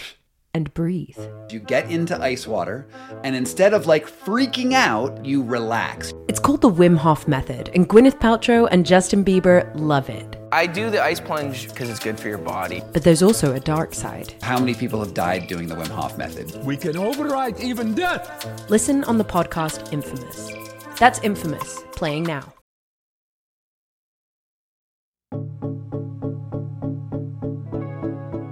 and 0.53 0.73
breathe? 0.73 1.17
You 1.49 1.59
get 1.59 1.89
into 1.91 2.19
ice 2.21 2.47
water, 2.47 2.88
and 3.23 3.35
instead 3.35 3.73
of 3.73 3.88
like 3.88 4.07
freaking 4.07 4.73
out, 4.73 5.25
you 5.25 5.43
relax. 5.43 6.13
It's 6.27 6.39
called 6.39 6.62
the 6.62 6.69
Wim 6.69 6.97
Hof 6.97 7.27
Method, 7.27 7.69
and 7.73 7.88
Gwyneth 7.88 8.19
Paltrow 8.19 8.67
and 8.71 8.85
Justin 8.85 9.23
Bieber 9.23 9.69
love 9.75 10.09
it. 10.09 10.35
I 10.51 10.65
do 10.65 10.89
the 10.89 11.01
ice 11.01 11.19
plunge 11.19 11.69
because 11.69 11.89
it's 11.89 11.99
good 11.99 12.19
for 12.19 12.27
your 12.27 12.39
body. 12.39 12.81
But 12.91 13.03
there's 13.03 13.21
also 13.21 13.53
a 13.53 13.59
dark 13.59 13.93
side. 13.93 14.33
How 14.41 14.59
many 14.59 14.73
people 14.73 14.99
have 14.99 15.13
died 15.13 15.47
doing 15.47 15.67
the 15.67 15.75
Wim 15.75 15.88
Hof 15.88 16.17
method? 16.17 16.63
We 16.65 16.77
can 16.77 16.97
override 16.97 17.59
even 17.59 17.93
death. 17.93 18.69
Listen 18.69 19.03
on 19.05 19.17
the 19.17 19.25
podcast 19.25 19.93
Infamous. 19.93 20.51
That's 20.97 21.19
Infamous, 21.19 21.83
playing 21.91 22.23
now. 22.23 22.53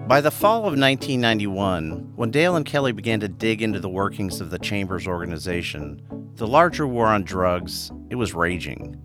By 0.08 0.22
the 0.22 0.32
fall 0.32 0.60
of 0.60 0.80
1991, 0.80 2.14
when 2.16 2.32
Dale 2.32 2.56
and 2.56 2.66
Kelly 2.66 2.94
began 2.94 3.20
to 3.20 3.28
dig 3.28 3.62
into 3.62 3.82
the 3.82 3.90
workings 3.90 4.40
of 4.40 4.50
the 4.50 4.58
Chamber's 4.58 5.06
organization, 5.06 6.02
the 6.36 6.48
larger 6.48 6.88
war 6.88 7.08
on 7.08 7.26
drugs, 7.26 7.92
it 8.10 8.16
was 8.16 8.34
raging. 8.34 9.02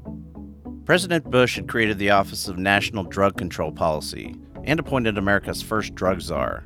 President 0.84 1.28
Bush 1.28 1.56
had 1.56 1.66
created 1.66 1.98
the 1.98 2.10
Office 2.10 2.46
of 2.46 2.56
National 2.56 3.02
Drug 3.02 3.36
Control 3.36 3.72
Policy 3.72 4.36
and 4.62 4.78
appointed 4.78 5.18
America's 5.18 5.60
first 5.60 5.92
drug 5.96 6.20
czar. 6.20 6.62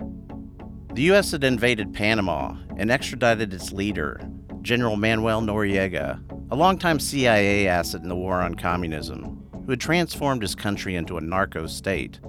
The 0.93 1.03
U.S. 1.05 1.31
had 1.31 1.43
invaded 1.43 1.95
Panama 1.95 2.57
and 2.77 2.91
extradited 2.91 3.55
its 3.55 3.73
leader, 3.73 4.21
General 4.61 4.97
Manuel 4.97 5.41
Noriega, 5.41 6.21
a 6.51 6.57
longtime 6.57 7.01
CIA 7.01 7.69
asset 7.69 8.03
in 8.03 8.11
the 8.11 8.15
war 8.15 8.43
on 8.43 8.55
communism, 8.55 9.49
who 9.65 9.71
had 9.71 9.81
transformed 9.81 10.43
his 10.43 10.55
country 10.55 10.95
into 10.95 11.17
a 11.17 11.23
narco 11.23 11.67
state. 11.67 12.21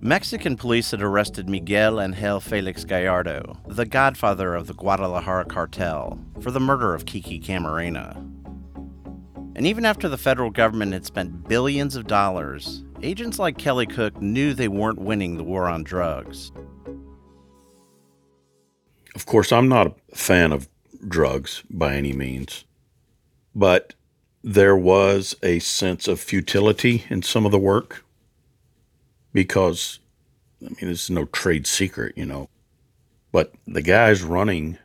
Mexican 0.00 0.56
police 0.56 0.92
had 0.92 1.02
arrested 1.02 1.48
Miguel 1.48 2.00
Angel 2.00 2.38
Felix 2.38 2.84
Gallardo, 2.84 3.58
the 3.66 3.84
godfather 3.84 4.54
of 4.54 4.68
the 4.68 4.74
Guadalajara 4.74 5.44
cartel, 5.44 6.20
for 6.40 6.52
the 6.52 6.60
murder 6.60 6.94
of 6.94 7.04
Kiki 7.04 7.40
Camarena. 7.40 8.16
And 9.56 9.66
even 9.66 9.84
after 9.84 10.08
the 10.08 10.16
federal 10.16 10.50
government 10.50 10.92
had 10.92 11.04
spent 11.04 11.48
billions 11.48 11.96
of 11.96 12.06
dollars, 12.06 12.84
agents 13.02 13.40
like 13.40 13.58
Kelly 13.58 13.86
Cook 13.86 14.22
knew 14.22 14.54
they 14.54 14.68
weren't 14.68 15.00
winning 15.00 15.36
the 15.36 15.42
war 15.42 15.66
on 15.66 15.82
drugs. 15.82 16.52
Of 19.16 19.26
course, 19.26 19.50
I'm 19.50 19.68
not 19.68 19.88
a 20.12 20.16
fan 20.16 20.52
of 20.52 20.68
drugs 21.08 21.64
by 21.68 21.96
any 21.96 22.12
means, 22.12 22.64
but 23.52 23.94
there 24.44 24.76
was 24.76 25.34
a 25.42 25.58
sense 25.58 26.06
of 26.06 26.20
futility 26.20 27.04
in 27.10 27.22
some 27.22 27.44
of 27.44 27.50
the 27.50 27.58
work 27.58 28.04
because 29.32 30.00
I 30.60 30.68
mean, 30.68 30.76
this 30.90 31.04
is 31.04 31.10
no 31.10 31.26
trade 31.26 31.66
secret, 31.66 32.16
you 32.16 32.26
know. 32.26 32.48
But 33.32 33.52
the 33.66 33.82
guys 33.82 34.22
running 34.22 34.78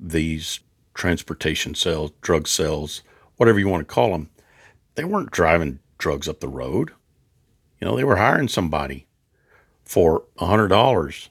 these 0.00 0.60
transportation 0.94 1.74
cells, 1.74 2.12
drug 2.20 2.48
cells, 2.48 3.02
whatever 3.36 3.58
you 3.58 3.68
want 3.68 3.86
to 3.86 3.94
call 3.94 4.12
them, 4.12 4.30
they 4.94 5.04
weren't 5.04 5.30
driving 5.30 5.80
drugs 5.98 6.28
up 6.28 6.40
the 6.40 6.48
road. 6.48 6.92
You 7.80 7.86
know, 7.86 7.96
they 7.96 8.04
were 8.04 8.16
hiring 8.16 8.48
somebody 8.48 9.06
for 9.84 10.24
a 10.38 10.46
hundred 10.46 10.68
dollars. 10.68 11.30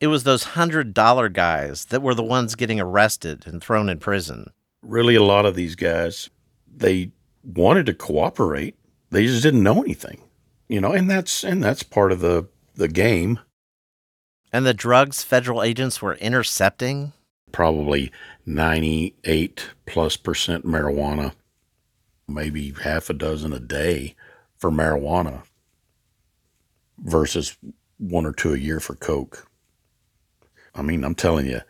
It 0.00 0.08
was 0.08 0.24
those 0.24 0.44
hundred 0.44 0.94
dollar 0.94 1.28
guys 1.28 1.86
that 1.86 2.02
were 2.02 2.14
the 2.14 2.22
ones 2.22 2.54
getting 2.54 2.80
arrested 2.80 3.46
and 3.46 3.62
thrown 3.62 3.88
in 3.88 3.98
prison. 3.98 4.50
Really, 4.82 5.14
a 5.14 5.22
lot 5.22 5.46
of 5.46 5.54
these 5.54 5.76
guys, 5.76 6.28
they 6.72 7.12
wanted 7.44 7.86
to 7.86 7.94
cooperate. 7.94 8.76
They 9.10 9.26
just 9.26 9.42
didn't 9.42 9.62
know 9.62 9.82
anything 9.82 10.22
you 10.72 10.80
know, 10.80 10.92
and 10.92 11.10
that's 11.10 11.44
and 11.44 11.62
that's 11.62 11.82
part 11.82 12.12
of 12.12 12.20
the 12.20 12.48
the 12.74 12.88
game. 12.88 13.38
And 14.54 14.64
the 14.64 14.72
drugs 14.72 15.22
federal 15.22 15.62
agents 15.62 16.00
were 16.00 16.14
intercepting 16.14 17.12
probably 17.52 18.10
98 18.46 19.68
plus 19.84 20.16
percent 20.16 20.64
marijuana, 20.64 21.34
maybe 22.26 22.72
half 22.84 23.10
a 23.10 23.12
dozen 23.12 23.52
a 23.52 23.60
day 23.60 24.14
for 24.56 24.70
marijuana 24.70 25.42
versus 26.98 27.58
one 27.98 28.24
or 28.24 28.32
two 28.32 28.54
a 28.54 28.58
year 28.58 28.80
for 28.80 28.94
coke. 28.94 29.46
I 30.74 30.80
mean, 30.80 31.04
I'm 31.04 31.14
telling 31.14 31.44
you, 31.44 31.60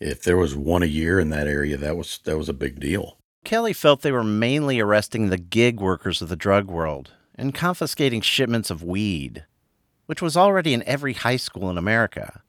if 0.00 0.24
there 0.24 0.36
was 0.36 0.56
one 0.56 0.82
a 0.82 0.86
year 0.86 1.20
in 1.20 1.30
that 1.30 1.46
area, 1.46 1.76
that 1.76 1.96
was 1.96 2.18
that 2.24 2.36
was 2.36 2.48
a 2.48 2.52
big 2.52 2.80
deal. 2.80 3.16
Kelly 3.44 3.72
felt 3.72 4.02
they 4.02 4.10
were 4.10 4.24
mainly 4.24 4.80
arresting 4.80 5.28
the 5.28 5.38
gig 5.38 5.80
workers 5.80 6.20
of 6.20 6.28
the 6.28 6.34
drug 6.34 6.68
world 6.68 7.12
and 7.40 7.54
confiscating 7.54 8.20
shipments 8.20 8.70
of 8.70 8.82
weed, 8.82 9.46
which 10.04 10.20
was 10.20 10.36
already 10.36 10.74
in 10.74 10.82
every 10.82 11.14
high 11.14 11.38
school 11.38 11.70
in 11.70 11.78
America, 11.78 12.42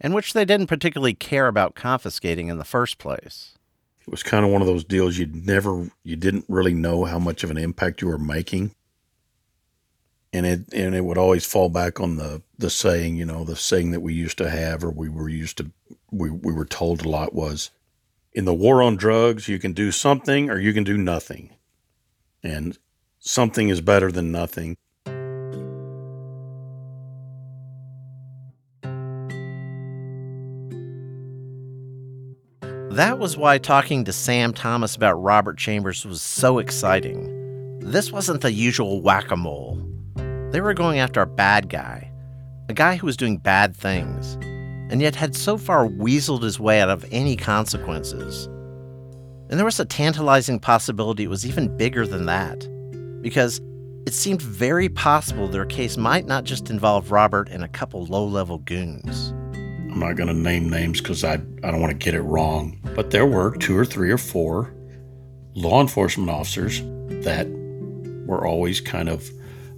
and 0.00 0.14
which 0.14 0.34
they 0.34 0.44
didn't 0.44 0.68
particularly 0.68 1.14
care 1.14 1.48
about 1.48 1.74
confiscating 1.74 2.46
in 2.46 2.56
the 2.56 2.64
first 2.64 2.98
place. 2.98 3.58
It 4.00 4.10
was 4.10 4.22
kind 4.22 4.44
of 4.44 4.52
one 4.52 4.62
of 4.62 4.68
those 4.68 4.84
deals 4.84 5.18
you'd 5.18 5.46
never, 5.46 5.90
you 6.04 6.14
didn't 6.14 6.44
really 6.48 6.74
know 6.74 7.04
how 7.04 7.18
much 7.18 7.42
of 7.42 7.50
an 7.50 7.58
impact 7.58 8.00
you 8.00 8.06
were 8.06 8.18
making. 8.18 8.72
And 10.32 10.46
it, 10.46 10.72
and 10.72 10.94
it 10.94 11.04
would 11.04 11.18
always 11.18 11.44
fall 11.44 11.68
back 11.68 11.98
on 11.98 12.16
the, 12.16 12.40
the 12.56 12.70
saying, 12.70 13.16
you 13.16 13.24
know, 13.24 13.42
the 13.42 13.56
saying 13.56 13.90
that 13.90 14.00
we 14.00 14.14
used 14.14 14.38
to 14.38 14.48
have, 14.48 14.84
or 14.84 14.90
we 14.90 15.08
were 15.08 15.28
used 15.28 15.56
to, 15.58 15.72
we, 16.12 16.30
we 16.30 16.52
were 16.52 16.66
told 16.66 17.04
a 17.04 17.08
lot 17.08 17.34
was, 17.34 17.70
in 18.32 18.44
the 18.44 18.54
war 18.54 18.80
on 18.80 18.94
drugs, 18.94 19.48
you 19.48 19.58
can 19.58 19.72
do 19.72 19.90
something 19.90 20.50
or 20.50 20.60
you 20.60 20.72
can 20.72 20.84
do 20.84 20.96
nothing. 20.96 21.50
And 22.44 22.78
something 23.26 23.68
is 23.68 23.80
better 23.80 24.12
than 24.12 24.30
nothing. 24.30 24.76
That 32.92 33.18
was 33.18 33.36
why 33.36 33.58
talking 33.58 34.04
to 34.04 34.12
Sam 34.12 34.54
Thomas 34.54 34.96
about 34.96 35.22
Robert 35.22 35.58
Chambers 35.58 36.06
was 36.06 36.22
so 36.22 36.58
exciting. 36.58 37.78
This 37.80 38.10
wasn't 38.10 38.40
the 38.40 38.52
usual 38.52 39.02
whack 39.02 39.30
a 39.30 39.36
mole. 39.36 39.78
They 40.52 40.62
were 40.62 40.72
going 40.72 40.98
after 40.98 41.20
a 41.20 41.26
bad 41.26 41.68
guy, 41.68 42.10
a 42.70 42.72
guy 42.72 42.96
who 42.96 43.06
was 43.06 43.16
doing 43.18 43.36
bad 43.36 43.76
things, 43.76 44.36
and 44.90 45.02
yet 45.02 45.14
had 45.14 45.36
so 45.36 45.58
far 45.58 45.86
weaseled 45.86 46.42
his 46.42 46.58
way 46.58 46.80
out 46.80 46.88
of 46.88 47.04
any 47.10 47.36
consequences. 47.36 48.46
And 49.50 49.58
there 49.58 49.66
was 49.66 49.78
a 49.78 49.84
tantalizing 49.84 50.58
possibility 50.58 51.24
it 51.24 51.30
was 51.30 51.44
even 51.44 51.76
bigger 51.76 52.06
than 52.06 52.24
that 52.26 52.66
because 53.26 53.60
it 54.06 54.14
seemed 54.14 54.40
very 54.40 54.88
possible 54.88 55.48
their 55.48 55.66
case 55.66 55.96
might 55.96 56.26
not 56.26 56.44
just 56.44 56.70
involve 56.70 57.10
Robert 57.10 57.48
and 57.48 57.64
a 57.64 57.68
couple 57.68 58.06
low 58.06 58.24
level 58.24 58.58
goons. 58.58 59.30
I'm 59.90 59.98
not 59.98 60.14
going 60.14 60.28
to 60.28 60.32
name 60.32 60.70
names 60.70 61.00
because 61.00 61.24
I, 61.24 61.32
I 61.32 61.72
don't 61.72 61.80
want 61.80 61.90
to 61.90 61.98
get 61.98 62.14
it 62.14 62.20
wrong, 62.20 62.78
but 62.94 63.10
there 63.10 63.26
were 63.26 63.56
two 63.56 63.76
or 63.76 63.84
three 63.84 64.12
or 64.12 64.16
four 64.16 64.72
law 65.56 65.80
enforcement 65.80 66.30
officers 66.30 66.80
that 67.24 67.48
were 68.26 68.46
always 68.46 68.80
kind 68.80 69.08
of 69.08 69.28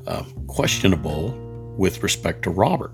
uh, 0.06 0.24
questionable 0.46 1.30
with 1.78 2.02
respect 2.02 2.42
to 2.42 2.50
Robert. 2.50 2.92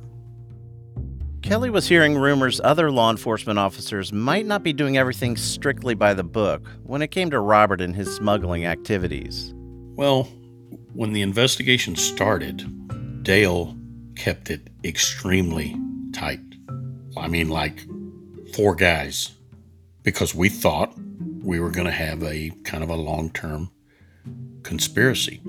Kelly 1.42 1.68
was 1.68 1.88
hearing 1.88 2.16
rumors 2.16 2.60
other 2.62 2.92
law 2.92 3.10
enforcement 3.10 3.58
officers 3.58 4.12
might 4.12 4.46
not 4.46 4.62
be 4.62 4.72
doing 4.72 4.98
everything 4.98 5.36
strictly 5.36 5.94
by 5.94 6.14
the 6.14 6.22
book 6.22 6.64
when 6.84 7.02
it 7.02 7.08
came 7.10 7.28
to 7.30 7.40
Robert 7.40 7.80
and 7.80 7.96
his 7.96 8.14
smuggling 8.14 8.64
activities. 8.66 9.52
Well, 9.96 10.28
when 10.94 11.12
the 11.12 11.22
investigation 11.22 11.96
started, 11.96 13.22
Dale 13.24 13.76
kept 14.14 14.50
it 14.50 14.68
extremely 14.84 15.76
tight. 16.12 16.40
I 17.16 17.28
mean, 17.28 17.48
like 17.48 17.86
four 18.54 18.74
guys 18.74 19.32
because 20.04 20.34
we 20.34 20.48
thought 20.48 20.94
we 21.42 21.58
were 21.58 21.70
going 21.70 21.86
to 21.86 21.92
have 21.92 22.22
a 22.22 22.50
kind 22.62 22.84
of 22.84 22.90
a 22.90 22.94
long 22.94 23.30
term 23.30 23.70
conspiracy. 24.62 25.42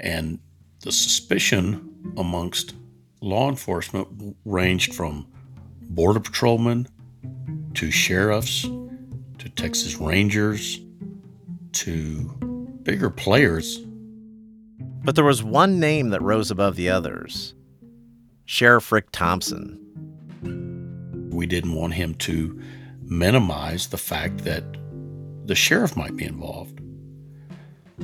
And 0.00 0.38
the 0.80 0.92
suspicion 0.92 2.12
amongst 2.16 2.74
law 3.20 3.48
enforcement 3.48 4.36
ranged 4.44 4.94
from 4.94 5.26
border 5.90 6.20
patrolmen 6.20 6.88
to 7.74 7.90
sheriffs 7.90 8.62
to 8.62 9.48
Texas 9.54 9.96
Rangers 9.96 10.80
to 11.72 12.45
bigger 12.86 13.10
players. 13.10 13.80
But 15.04 15.16
there 15.16 15.24
was 15.24 15.42
one 15.42 15.80
name 15.80 16.10
that 16.10 16.22
rose 16.22 16.50
above 16.50 16.76
the 16.76 16.88
others 16.88 17.52
Sheriff 18.44 18.92
Rick 18.92 19.10
Thompson. 19.10 19.82
We 21.32 21.46
didn't 21.46 21.74
want 21.74 21.94
him 21.94 22.14
to 22.14 22.62
minimize 23.02 23.88
the 23.88 23.98
fact 23.98 24.44
that 24.44 24.64
the 25.46 25.54
sheriff 25.54 25.96
might 25.96 26.16
be 26.16 26.24
involved. 26.24 26.80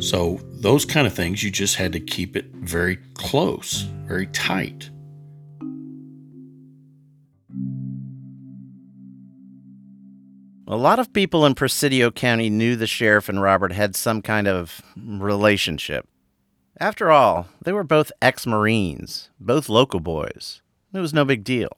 So, 0.01 0.41
those 0.51 0.85
kind 0.85 1.07
of 1.07 1.13
things, 1.13 1.43
you 1.43 1.51
just 1.51 1.77
had 1.77 1.93
to 1.93 2.01
keep 2.01 2.35
it 2.35 2.47
very 2.55 2.97
close, 3.15 3.83
very 4.07 4.27
tight. 4.29 4.91
A 10.73 10.77
lot 10.77 10.99
of 10.99 11.13
people 11.13 11.45
in 11.45 11.55
Presidio 11.55 12.11
County 12.11 12.49
knew 12.49 12.77
the 12.77 12.87
sheriff 12.87 13.29
and 13.29 13.43
Robert 13.43 13.73
had 13.73 13.95
some 13.95 14.23
kind 14.23 14.49
of 14.49 14.81
relationship. 14.97 16.09
After 16.81 17.11
all, 17.11 17.47
they 17.63 17.73
were 17.75 17.85
both 17.85 18.11
ex 18.23 18.47
Marines, 18.47 19.29
both 19.39 19.69
local 19.69 20.01
boys. 20.01 20.63
It 20.95 21.01
was 21.01 21.13
no 21.13 21.27
big 21.27 21.45
deal. 21.45 21.69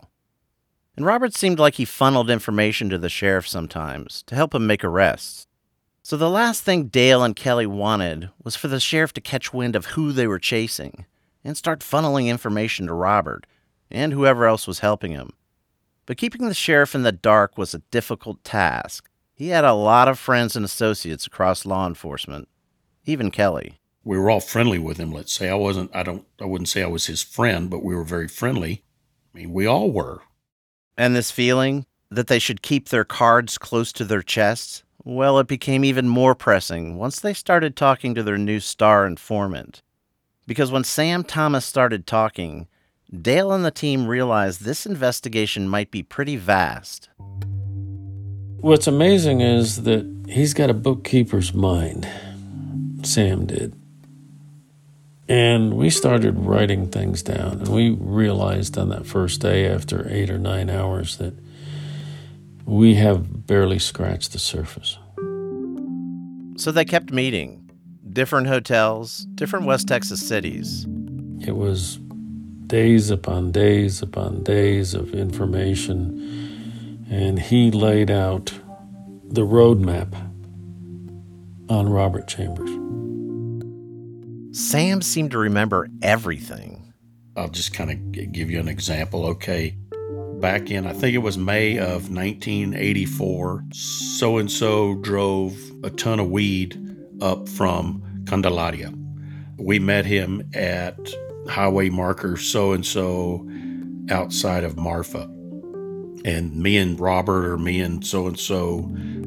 And 0.97 1.05
Robert 1.05 1.35
seemed 1.35 1.59
like 1.59 1.75
he 1.75 1.85
funneled 1.85 2.31
information 2.31 2.89
to 2.91 2.97
the 2.97 3.09
sheriff 3.09 3.49
sometimes 3.49 4.23
to 4.29 4.37
help 4.37 4.55
him 4.55 4.65
make 4.65 4.85
arrests. 4.85 5.49
So 6.05 6.17
the 6.17 6.31
last 6.31 6.63
thing 6.63 6.85
Dale 6.85 7.25
and 7.25 7.35
Kelly 7.35 7.67
wanted 7.67 8.31
was 8.45 8.55
for 8.55 8.69
the 8.69 8.79
sheriff 8.79 9.13
to 9.15 9.21
catch 9.21 9.53
wind 9.53 9.75
of 9.75 9.87
who 9.87 10.13
they 10.13 10.29
were 10.29 10.39
chasing 10.39 11.05
and 11.43 11.57
start 11.57 11.81
funneling 11.81 12.29
information 12.29 12.87
to 12.87 12.95
Robert 12.95 13.45
and 13.91 14.13
whoever 14.13 14.47
else 14.47 14.69
was 14.69 14.79
helping 14.79 15.11
him. 15.11 15.33
But 16.07 16.17
keeping 16.17 16.47
the 16.47 16.55
sheriff 16.55 16.95
in 16.95 17.03
the 17.03 17.13
dark 17.13 17.57
was 17.57 17.75
a 17.75 17.83
difficult 17.91 18.45
task. 18.45 19.09
He 19.35 19.49
had 19.49 19.65
a 19.65 19.73
lot 19.73 20.09
of 20.09 20.19
friends 20.19 20.55
and 20.55 20.65
associates 20.65 21.27
across 21.27 21.67
law 21.67 21.87
enforcement, 21.87 22.49
even 23.05 23.31
Kelly. 23.31 23.81
We 24.05 24.19
were 24.19 24.31
all 24.31 24.41
friendly 24.41 24.79
with 24.79 24.99
him, 24.99 25.13
let's 25.13 25.33
say. 25.33 25.49
I 25.49 25.55
wasn't 25.55 25.95
I 25.95 26.03
don't 26.03 26.27
I 26.41 26.45
wouldn't 26.45 26.69
say 26.69 26.83
I 26.83 26.87
was 26.87 27.07
his 27.07 27.23
friend, 27.23 27.71
but 27.71 27.83
we 27.83 27.95
were 27.95 28.05
very 28.05 28.29
friendly. 28.29 28.85
I 29.35 29.39
mean, 29.39 29.53
we 29.53 29.67
all 29.67 29.91
were. 29.91 30.21
And 30.97 31.17
this 31.17 31.31
feeling 31.31 31.87
that 32.11 32.29
they 32.29 32.39
should 32.39 32.63
keep 32.63 32.89
their 32.89 33.05
cards 33.05 33.59
close 33.59 33.93
to 33.95 34.05
their 34.05 34.23
chests, 34.23 34.85
well, 35.03 35.39
it 35.39 35.49
became 35.49 35.85
even 35.85 36.09
more 36.09 36.35
pressing 36.35 36.97
once 36.97 37.19
they 37.19 37.35
started 37.35 37.77
talking 37.77 38.15
to 38.15 38.23
their 38.23 38.39
new 38.39 38.61
star 38.61 39.07
informant. 39.07 39.83
Because 40.47 40.71
when 40.71 40.85
Sam 40.85 41.25
Thomas 41.25 41.65
started 41.65 42.07
talking, 42.07 42.69
Dale 43.23 43.53
and 43.53 43.65
the 43.65 43.71
team 43.71 44.07
realized 44.07 44.63
this 44.63 44.87
investigation 44.87 45.69
might 45.69 45.91
be 45.91 46.03
pretty 46.03 46.37
vast. 46.37 47.09
What's 48.61 48.87
amazing 48.87 49.41
is 49.41 49.83
that 49.83 50.07
he's 50.29 50.55
got 50.55 50.71
a 50.71 50.75
bookkeeper's 50.75 51.53
mind. 51.53 52.09
Sam 53.03 53.47
did. 53.47 53.75
And 55.29 55.75
we 55.75 55.91
started 55.91 56.39
writing 56.39 56.89
things 56.91 57.23
down, 57.23 57.61
and 57.61 57.69
we 57.69 57.91
realized 57.91 58.77
on 58.77 58.91
that 58.91 59.07
first 59.07 59.41
day, 59.41 59.67
after 59.67 60.07
eight 60.11 60.29
or 60.29 60.39
nine 60.39 60.69
hours, 60.69 61.17
that 61.17 61.35
we 62.67 62.95
have 62.97 63.47
barely 63.47 63.79
scratched 63.79 64.33
the 64.33 64.39
surface. 64.39 64.99
So 66.57 66.73
they 66.73 66.85
kept 66.85 67.13
meeting. 67.13 67.71
Different 68.11 68.47
hotels, 68.47 69.27
different 69.35 69.67
West 69.67 69.89
Texas 69.89 70.27
cities. 70.27 70.87
It 71.41 71.57
was 71.57 71.99
days 72.75 73.09
upon 73.09 73.53
days 73.53 74.03
upon 74.03 74.43
days 74.43 74.95
of 74.95 75.15
information, 75.15 77.07
and 77.09 77.39
he 77.39 77.71
laid 77.71 78.11
out 78.11 78.53
the 79.23 79.43
roadmap 79.43 80.13
on 81.69 81.89
Robert 81.89 82.27
Chambers. 82.27 82.69
Sam 84.59 85.03
seemed 85.03 85.31
to 85.31 85.39
remember 85.39 85.89
everything. 86.03 86.93
I'll 87.37 87.49
just 87.49 87.73
kind 87.73 87.93
of 87.93 88.33
give 88.33 88.51
you 88.51 88.59
an 88.59 88.67
example. 88.67 89.25
Okay, 89.27 89.77
back 90.41 90.69
in, 90.69 90.85
I 90.85 90.95
think 90.95 91.15
it 91.15 91.19
was 91.19 91.39
May 91.39 91.79
of 91.79 92.11
1984, 92.11 93.67
so 93.71 94.39
and 94.39 94.51
so 94.51 94.97
drove 94.97 95.57
a 95.85 95.91
ton 95.91 96.19
of 96.19 96.29
weed 96.29 96.77
up 97.21 97.49
from 97.49 98.03
Candelaria. 98.27 98.93
We 99.59 99.79
met 99.79 100.07
him 100.07 100.51
at 100.55 100.99
highway 101.49 101.91
marker 101.91 102.37
so 102.37 102.73
and 102.73 102.85
so 102.85 103.47
outside 104.11 104.65
of 104.65 104.77
Marfa. 104.77 105.23
And 106.25 106.57
me 106.57 106.79
and 106.79 106.99
Robert, 106.99 107.45
or 107.47 107.59
me 107.59 107.81
and 107.81 108.05
so 108.05 108.27
and 108.27 108.39
so, 108.39 108.83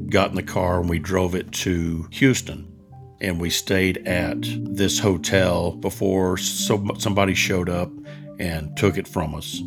got 0.09 0.29
in 0.31 0.35
the 0.35 0.43
car 0.43 0.79
and 0.79 0.89
we 0.89 0.99
drove 0.99 1.35
it 1.35 1.51
to 1.51 2.07
Houston. 2.11 2.73
And 3.19 3.39
we 3.39 3.49
stayed 3.49 3.97
at 4.07 4.37
this 4.41 4.99
hotel 4.99 5.71
before 5.71 6.37
so, 6.37 6.85
somebody 6.97 7.33
showed 7.33 7.69
up 7.69 7.91
and 8.39 8.75
took 8.77 8.97
it 8.97 9.07
from 9.07 9.35
us. 9.35 9.59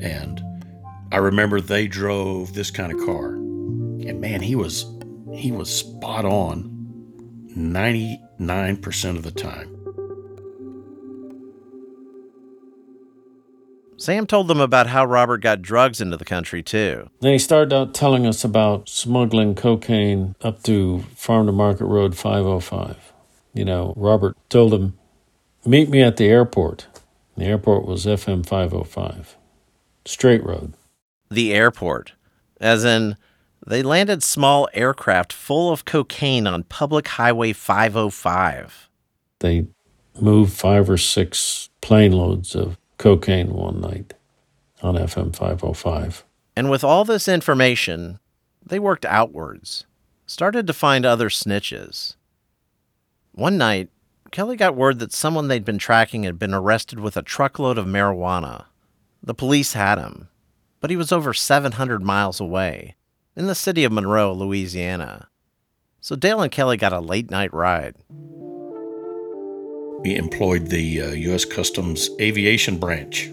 And 0.00 0.42
I 1.12 1.18
remember 1.18 1.60
they 1.60 1.86
drove 1.86 2.54
this 2.54 2.70
kind 2.70 2.92
of 2.92 3.04
car. 3.04 3.32
And 3.32 4.20
man, 4.20 4.40
he 4.40 4.54
was 4.54 4.86
he 5.34 5.52
was 5.52 5.74
spot 5.74 6.24
on 6.24 6.76
99% 7.56 9.16
of 9.16 9.22
the 9.22 9.30
time. 9.30 9.79
Sam 14.00 14.26
told 14.26 14.48
them 14.48 14.60
about 14.60 14.86
how 14.86 15.04
Robert 15.04 15.42
got 15.42 15.60
drugs 15.60 16.00
into 16.00 16.16
the 16.16 16.24
country, 16.24 16.62
too. 16.62 17.10
Then 17.20 17.32
he 17.32 17.38
started 17.38 17.74
out 17.74 17.92
telling 17.92 18.26
us 18.26 18.44
about 18.44 18.88
smuggling 18.88 19.54
cocaine 19.54 20.36
up 20.40 20.62
to 20.62 21.00
Farm 21.14 21.44
to 21.44 21.52
Market 21.52 21.84
Road 21.84 22.16
505. 22.16 23.12
You 23.52 23.66
know, 23.66 23.92
Robert 23.98 24.38
told 24.48 24.72
them, 24.72 24.98
Meet 25.66 25.90
me 25.90 26.00
at 26.00 26.16
the 26.16 26.28
airport. 26.28 26.86
The 27.36 27.44
airport 27.44 27.84
was 27.84 28.06
FM 28.06 28.46
505. 28.46 29.36
Straight 30.06 30.42
road. 30.42 30.72
The 31.30 31.52
airport. 31.52 32.14
As 32.58 32.86
in, 32.86 33.18
they 33.66 33.82
landed 33.82 34.22
small 34.22 34.66
aircraft 34.72 35.30
full 35.30 35.70
of 35.70 35.84
cocaine 35.84 36.46
on 36.46 36.62
public 36.62 37.06
highway 37.06 37.52
505. 37.52 38.88
They 39.40 39.66
moved 40.18 40.54
five 40.54 40.88
or 40.88 40.96
six 40.96 41.68
plane 41.82 42.12
loads 42.12 42.54
of 42.54 42.78
cocaine 43.00 43.54
one 43.54 43.80
night 43.80 44.12
on 44.82 44.94
FM 44.94 45.34
505. 45.34 46.22
And 46.54 46.70
with 46.70 46.84
all 46.84 47.06
this 47.06 47.28
information, 47.28 48.18
they 48.64 48.78
worked 48.78 49.06
outwards, 49.06 49.86
started 50.26 50.66
to 50.66 50.74
find 50.74 51.06
other 51.06 51.30
snitches. 51.30 52.16
One 53.32 53.56
night, 53.56 53.88
Kelly 54.30 54.54
got 54.54 54.76
word 54.76 54.98
that 54.98 55.14
someone 55.14 55.48
they'd 55.48 55.64
been 55.64 55.78
tracking 55.78 56.24
had 56.24 56.38
been 56.38 56.52
arrested 56.52 57.00
with 57.00 57.16
a 57.16 57.22
truckload 57.22 57.78
of 57.78 57.86
marijuana. 57.86 58.66
The 59.22 59.34
police 59.34 59.72
had 59.72 59.98
him, 59.98 60.28
but 60.80 60.90
he 60.90 60.96
was 60.96 61.10
over 61.10 61.32
700 61.32 62.02
miles 62.02 62.38
away, 62.38 62.96
in 63.34 63.46
the 63.46 63.54
city 63.54 63.82
of 63.84 63.92
Monroe, 63.92 64.34
Louisiana. 64.34 65.28
So 66.02 66.16
Dale 66.16 66.42
and 66.42 66.52
Kelly 66.52 66.76
got 66.76 66.92
a 66.92 67.00
late 67.00 67.30
night 67.30 67.52
ride. 67.54 67.96
We 70.02 70.16
employed 70.16 70.68
the 70.68 71.02
uh, 71.02 71.10
U.S. 71.10 71.44
Customs 71.44 72.08
Aviation 72.20 72.78
Branch, 72.78 73.26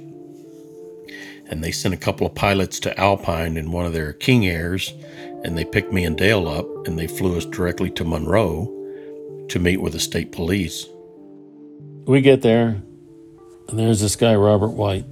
and 1.50 1.64
they 1.64 1.72
sent 1.72 1.94
a 1.94 1.98
couple 1.98 2.28
of 2.28 2.36
pilots 2.36 2.80
to 2.82 3.00
Alpine 3.00 3.56
in 3.56 3.72
one 3.72 3.86
of 3.86 3.94
their 3.94 4.12
King 4.14 4.48
Airs, 4.48 4.94
and 5.44 5.58
they 5.58 5.63
picked 5.63 5.94
me 5.94 6.04
and 6.04 6.18
Dale 6.18 6.48
up, 6.48 6.68
and 6.86 7.00
they 7.00 7.08
flew 7.08 7.38
us 7.38 7.46
directly 7.46 7.90
to 7.92 8.04
Monroe 8.04 8.65
to 9.48 9.60
meet 9.60 9.78
with 9.78 9.94
the 9.94 10.00
state 10.00 10.34
police. 10.34 10.86
We 12.06 12.20
get 12.20 12.42
there, 12.42 12.82
and 13.70 13.80
there's 13.80 14.02
this 14.02 14.18
guy, 14.18 14.36
Robert 14.36 14.72
White. 14.72 15.06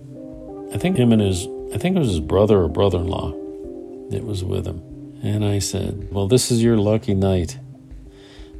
I 0.74 0.78
think 0.78 0.98
him 0.98 1.14
and 1.14 1.22
his, 1.22 1.48
I 1.74 1.78
think 1.78 1.96
it 1.96 2.00
was 2.00 2.10
his 2.10 2.20
brother 2.20 2.62
or 2.62 2.68
brother 2.68 2.98
in 2.98 3.08
law 3.08 3.32
that 4.10 4.26
was 4.26 4.44
with 4.44 4.68
him. 4.68 4.82
And 5.24 5.46
I 5.46 5.60
said, 5.60 6.10
Well, 6.12 6.28
this 6.28 6.52
is 6.52 6.62
your 6.62 6.78
lucky 6.78 7.14
night. 7.14 7.58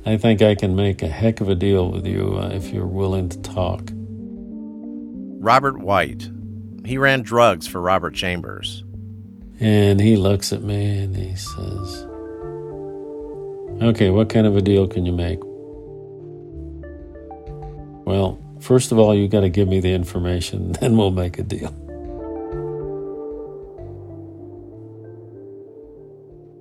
I 0.08 0.18
think 0.18 0.44
I 0.44 0.54
can 0.54 0.76
make 0.76 1.02
a 1.02 1.08
heck 1.08 1.42
of 1.42 1.50
a 1.50 1.56
deal 1.56 1.90
with 1.90 2.06
you 2.06 2.38
uh, 2.38 2.50
if 2.50 2.70
you're 2.70 2.86
willing 2.86 3.28
to 3.30 3.42
talk. 3.42 3.90
Robert 5.40 5.80
White. 5.80 6.30
He 6.86 7.00
ran 7.00 7.24
drugs 7.24 7.66
for 7.66 7.82
Robert 7.82 8.14
Chambers. 8.14 8.84
And 9.60 10.00
he 10.00 10.16
looks 10.16 10.54
at 10.54 10.62
me 10.62 11.00
and 11.00 11.16
he 11.16 11.36
says, 11.36 12.06
Okay, 13.82 14.10
what 14.12 14.30
kind 14.30 14.46
of 14.46 14.56
a 14.56 14.62
deal 14.62 14.88
can 14.88 15.06
you 15.06 15.12
make? 15.12 15.40
Well, 18.06 18.40
first 18.62 18.92
of 18.92 19.00
all, 19.00 19.16
you 19.16 19.28
got 19.28 19.42
to 19.42 19.50
give 19.50 19.68
me 19.68 19.80
the 19.80 19.94
information, 19.94 20.72
then 20.80 20.98
we'll 20.98 21.12
make 21.12 21.40
a 21.40 21.44
deal. 21.44 21.74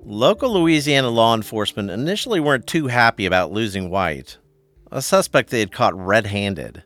Local 0.07 0.53
Louisiana 0.53 1.09
law 1.09 1.33
enforcement 1.33 1.89
initially 1.89 2.39
weren't 2.39 2.67
too 2.67 2.85
happy 2.87 3.25
about 3.25 3.51
losing 3.51 3.89
White, 3.89 4.37
a 4.91 5.01
suspect 5.01 5.49
they 5.49 5.61
had 5.61 5.71
caught 5.71 5.97
red 5.97 6.27
handed, 6.27 6.83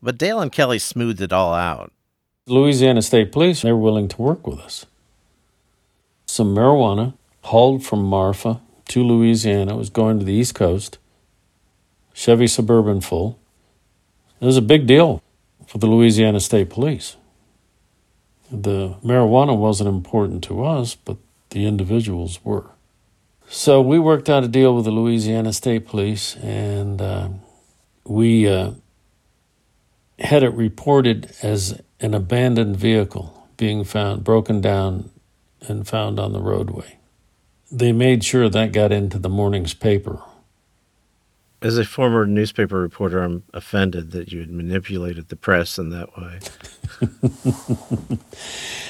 but 0.00 0.16
Dale 0.16 0.38
and 0.38 0.52
Kelly 0.52 0.78
smoothed 0.78 1.20
it 1.20 1.32
all 1.32 1.52
out. 1.52 1.92
Louisiana 2.46 3.02
State 3.02 3.32
Police, 3.32 3.62
they 3.62 3.72
were 3.72 3.78
willing 3.78 4.06
to 4.06 4.22
work 4.22 4.46
with 4.46 4.60
us. 4.60 4.86
Some 6.26 6.54
marijuana 6.54 7.14
hauled 7.42 7.84
from 7.84 8.04
Marfa 8.04 8.60
to 8.86 9.02
Louisiana 9.02 9.74
was 9.74 9.90
going 9.90 10.20
to 10.20 10.24
the 10.24 10.32
East 10.32 10.54
Coast. 10.54 10.98
Chevy 12.14 12.46
Suburban 12.46 13.00
full. 13.00 13.36
It 14.40 14.46
was 14.46 14.56
a 14.56 14.62
big 14.62 14.86
deal 14.86 15.24
for 15.66 15.78
the 15.78 15.88
Louisiana 15.88 16.38
State 16.38 16.70
Police. 16.70 17.16
The 18.48 18.94
marijuana 19.04 19.58
wasn't 19.58 19.88
important 19.88 20.44
to 20.44 20.64
us, 20.64 20.94
but 20.94 21.16
the 21.50 21.66
individuals 21.66 22.44
were. 22.44 22.70
So 23.48 23.80
we 23.80 23.98
worked 23.98 24.28
out 24.30 24.44
a 24.44 24.48
deal 24.48 24.74
with 24.74 24.84
the 24.84 24.92
Louisiana 24.92 25.52
State 25.52 25.86
Police, 25.86 26.36
and 26.36 27.02
uh, 27.02 27.28
we 28.04 28.48
uh, 28.48 28.72
had 30.20 30.42
it 30.42 30.54
reported 30.54 31.34
as 31.42 31.80
an 32.00 32.14
abandoned 32.14 32.76
vehicle 32.76 33.48
being 33.56 33.84
found, 33.84 34.22
broken 34.24 34.60
down, 34.60 35.10
and 35.68 35.86
found 35.86 36.18
on 36.18 36.32
the 36.32 36.40
roadway. 36.40 36.98
They 37.70 37.92
made 37.92 38.24
sure 38.24 38.48
that 38.48 38.72
got 38.72 38.92
into 38.92 39.18
the 39.18 39.28
morning's 39.28 39.74
paper. 39.74 40.22
As 41.62 41.76
a 41.76 41.84
former 41.84 42.26
newspaper 42.26 42.80
reporter, 42.80 43.22
I'm 43.22 43.42
offended 43.52 44.12
that 44.12 44.32
you 44.32 44.40
had 44.40 44.50
manipulated 44.50 45.28
the 45.28 45.36
press 45.36 45.76
in 45.76 45.90
that 45.90 46.16
way. 46.16 46.38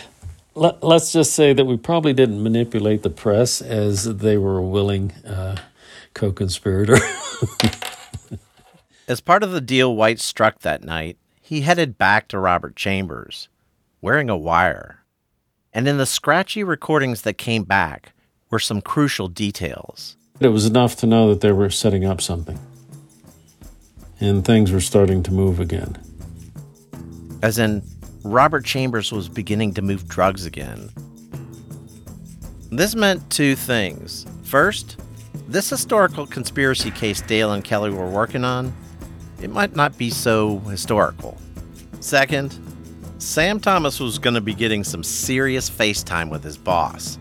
Let, 0.55 0.83
us 0.83 1.13
just 1.13 1.35
say 1.35 1.53
that 1.53 1.65
we 1.65 1.77
probably 1.77 2.13
didn't 2.13 2.43
manipulate 2.43 3.03
the 3.03 3.11
press 3.11 3.63
as 3.63 4.05
they 4.05 4.37
were 4.37 4.59
a 4.59 4.63
willing 4.63 5.13
uh, 5.25 5.57
co 6.13 6.33
conspirator. 6.33 6.97
as 9.09 9.21
part 9.21 9.43
of 9.43 9.53
the 9.53 9.61
deal 9.61 9.95
White 9.95 10.21
struck 10.21 10.61
that 10.61 10.83
night, 10.83 11.19
he 11.41 11.61
headed 11.61 11.97
back 11.97 12.27
to 12.29 12.39
Robert 12.39 12.75
Chambers, 12.75 13.49
wearing 14.01 14.29
a 14.29 14.37
wire. 14.37 15.05
And 15.73 15.87
in 15.87 15.99
the 15.99 16.07
scratchy 16.07 16.65
recordings 16.65 17.23
that 17.23 17.35
came 17.35 17.63
back 17.63 18.13
were 18.51 18.59
some 18.59 18.81
crucial 18.81 19.29
details. 19.29 20.17
It 20.41 20.49
was 20.49 20.67
enough 20.67 20.97
to 20.97 21.07
know 21.07 21.29
that 21.29 21.43
they 21.43 21.53
were 21.53 21.71
setting 21.71 22.05
up 22.05 22.21
something. 22.21 22.59
And 24.19 24.45
things 24.45 24.73
were 24.73 24.81
starting 24.81 25.23
to 25.23 25.33
move 25.33 25.61
again. 25.61 25.97
As 27.43 27.59
in, 27.59 27.83
Robert 28.23 28.65
Chambers 28.65 29.13
was 29.13 29.29
beginning 29.29 29.75
to 29.75 29.83
move 29.83 30.07
drugs 30.09 30.47
again. 30.47 30.91
This 32.71 32.95
meant 32.95 33.31
two 33.31 33.57
things. 33.57 34.27
First, 34.43 35.01
this 35.49 35.71
historical 35.71 36.27
conspiracy 36.27 36.91
case 36.91 37.21
Dale 37.23 37.53
and 37.53 37.65
Kelly 37.65 37.91
were 37.91 38.09
working 38.09 38.45
on 38.45 38.73
it 39.43 39.51
might 39.51 39.75
not 39.75 39.97
be 39.97 40.11
so 40.11 40.59
historical. 40.61 41.39
Second, 42.01 42.59
Sam 43.19 43.59
Thomas 43.59 43.99
was 44.01 44.19
going 44.19 44.35
to 44.35 44.41
be 44.41 44.55
getting 44.55 44.85
some 44.85 45.03
serious 45.03 45.71
FaceTime 45.71 46.31
with 46.31 46.45
his 46.45 46.59
boss, 46.59 47.19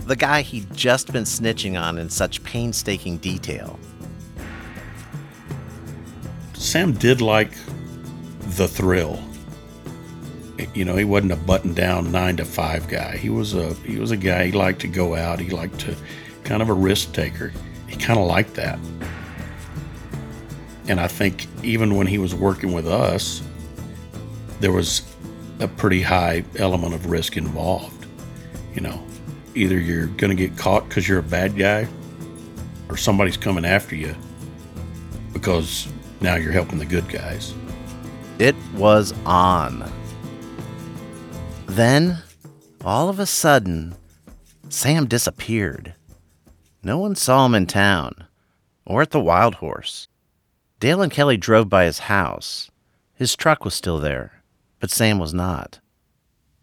the 0.00 0.16
guy 0.16 0.42
he'd 0.42 0.72
just 0.74 1.12
been 1.12 1.24
snitching 1.24 1.80
on 1.80 1.98
in 1.98 2.08
such 2.08 2.42
painstaking 2.44 3.18
detail. 3.18 3.78
Sam 6.54 6.92
did 6.92 7.20
like 7.20 7.52
the 8.56 8.68
thrill. 8.68 9.22
You 10.74 10.84
know, 10.84 10.96
he 10.96 11.04
wasn't 11.04 11.32
a 11.32 11.36
button 11.36 11.74
down 11.74 12.10
nine 12.10 12.36
to 12.36 12.44
five 12.44 12.88
guy. 12.88 13.16
He 13.16 13.30
was 13.30 13.54
a 13.54 13.74
he 13.74 13.98
was 13.98 14.10
a 14.10 14.16
guy 14.16 14.46
he 14.46 14.52
liked 14.52 14.80
to 14.80 14.88
go 14.88 15.14
out. 15.14 15.40
He 15.40 15.50
liked 15.50 15.78
to 15.80 15.96
kind 16.44 16.62
of 16.62 16.68
a 16.68 16.74
risk 16.74 17.12
taker. 17.12 17.52
He 17.86 17.96
kind 17.96 18.18
of 18.18 18.26
liked 18.26 18.54
that. 18.54 18.78
And 20.88 21.00
I 21.00 21.06
think 21.06 21.46
even 21.62 21.96
when 21.96 22.06
he 22.06 22.18
was 22.18 22.34
working 22.34 22.72
with 22.72 22.86
us, 22.86 23.42
there 24.60 24.72
was 24.72 25.02
a 25.60 25.68
pretty 25.68 26.02
high 26.02 26.44
element 26.56 26.94
of 26.94 27.06
risk 27.06 27.36
involved. 27.36 28.06
You 28.74 28.80
know, 28.80 29.04
either 29.54 29.78
you're 29.78 30.06
going 30.06 30.36
to 30.36 30.48
get 30.48 30.56
caught 30.56 30.88
because 30.88 31.08
you're 31.08 31.18
a 31.18 31.22
bad 31.22 31.56
guy, 31.56 31.86
or 32.88 32.96
somebody's 32.96 33.36
coming 33.36 33.64
after 33.64 33.94
you 33.94 34.14
because 35.32 35.86
now 36.20 36.34
you're 36.34 36.52
helping 36.52 36.78
the 36.78 36.84
good 36.84 37.08
guys. 37.08 37.54
It 38.38 38.56
was 38.74 39.14
on. 39.26 39.90
Then, 41.70 42.18
all 42.84 43.08
of 43.08 43.20
a 43.20 43.26
sudden, 43.26 43.94
Sam 44.68 45.06
disappeared. 45.06 45.94
No 46.82 46.98
one 46.98 47.14
saw 47.14 47.46
him 47.46 47.54
in 47.54 47.66
town 47.66 48.26
or 48.84 49.02
at 49.02 49.12
the 49.12 49.20
Wild 49.20 49.54
Horse. 49.54 50.08
Dale 50.80 51.00
and 51.00 51.12
Kelly 51.12 51.36
drove 51.36 51.68
by 51.68 51.84
his 51.84 52.00
house. 52.00 52.72
His 53.14 53.36
truck 53.36 53.64
was 53.64 53.72
still 53.72 54.00
there, 54.00 54.42
but 54.80 54.90
Sam 54.90 55.20
was 55.20 55.32
not. 55.32 55.78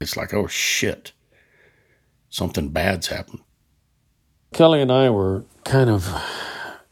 It's 0.01 0.17
like, 0.17 0.33
oh 0.33 0.47
shit, 0.47 1.13
something 2.29 2.67
bad's 2.67 3.07
happened. 3.07 3.43
Kelly 4.51 4.81
and 4.81 4.91
I 4.91 5.09
were 5.09 5.45
kind 5.63 5.89
of 5.89 6.13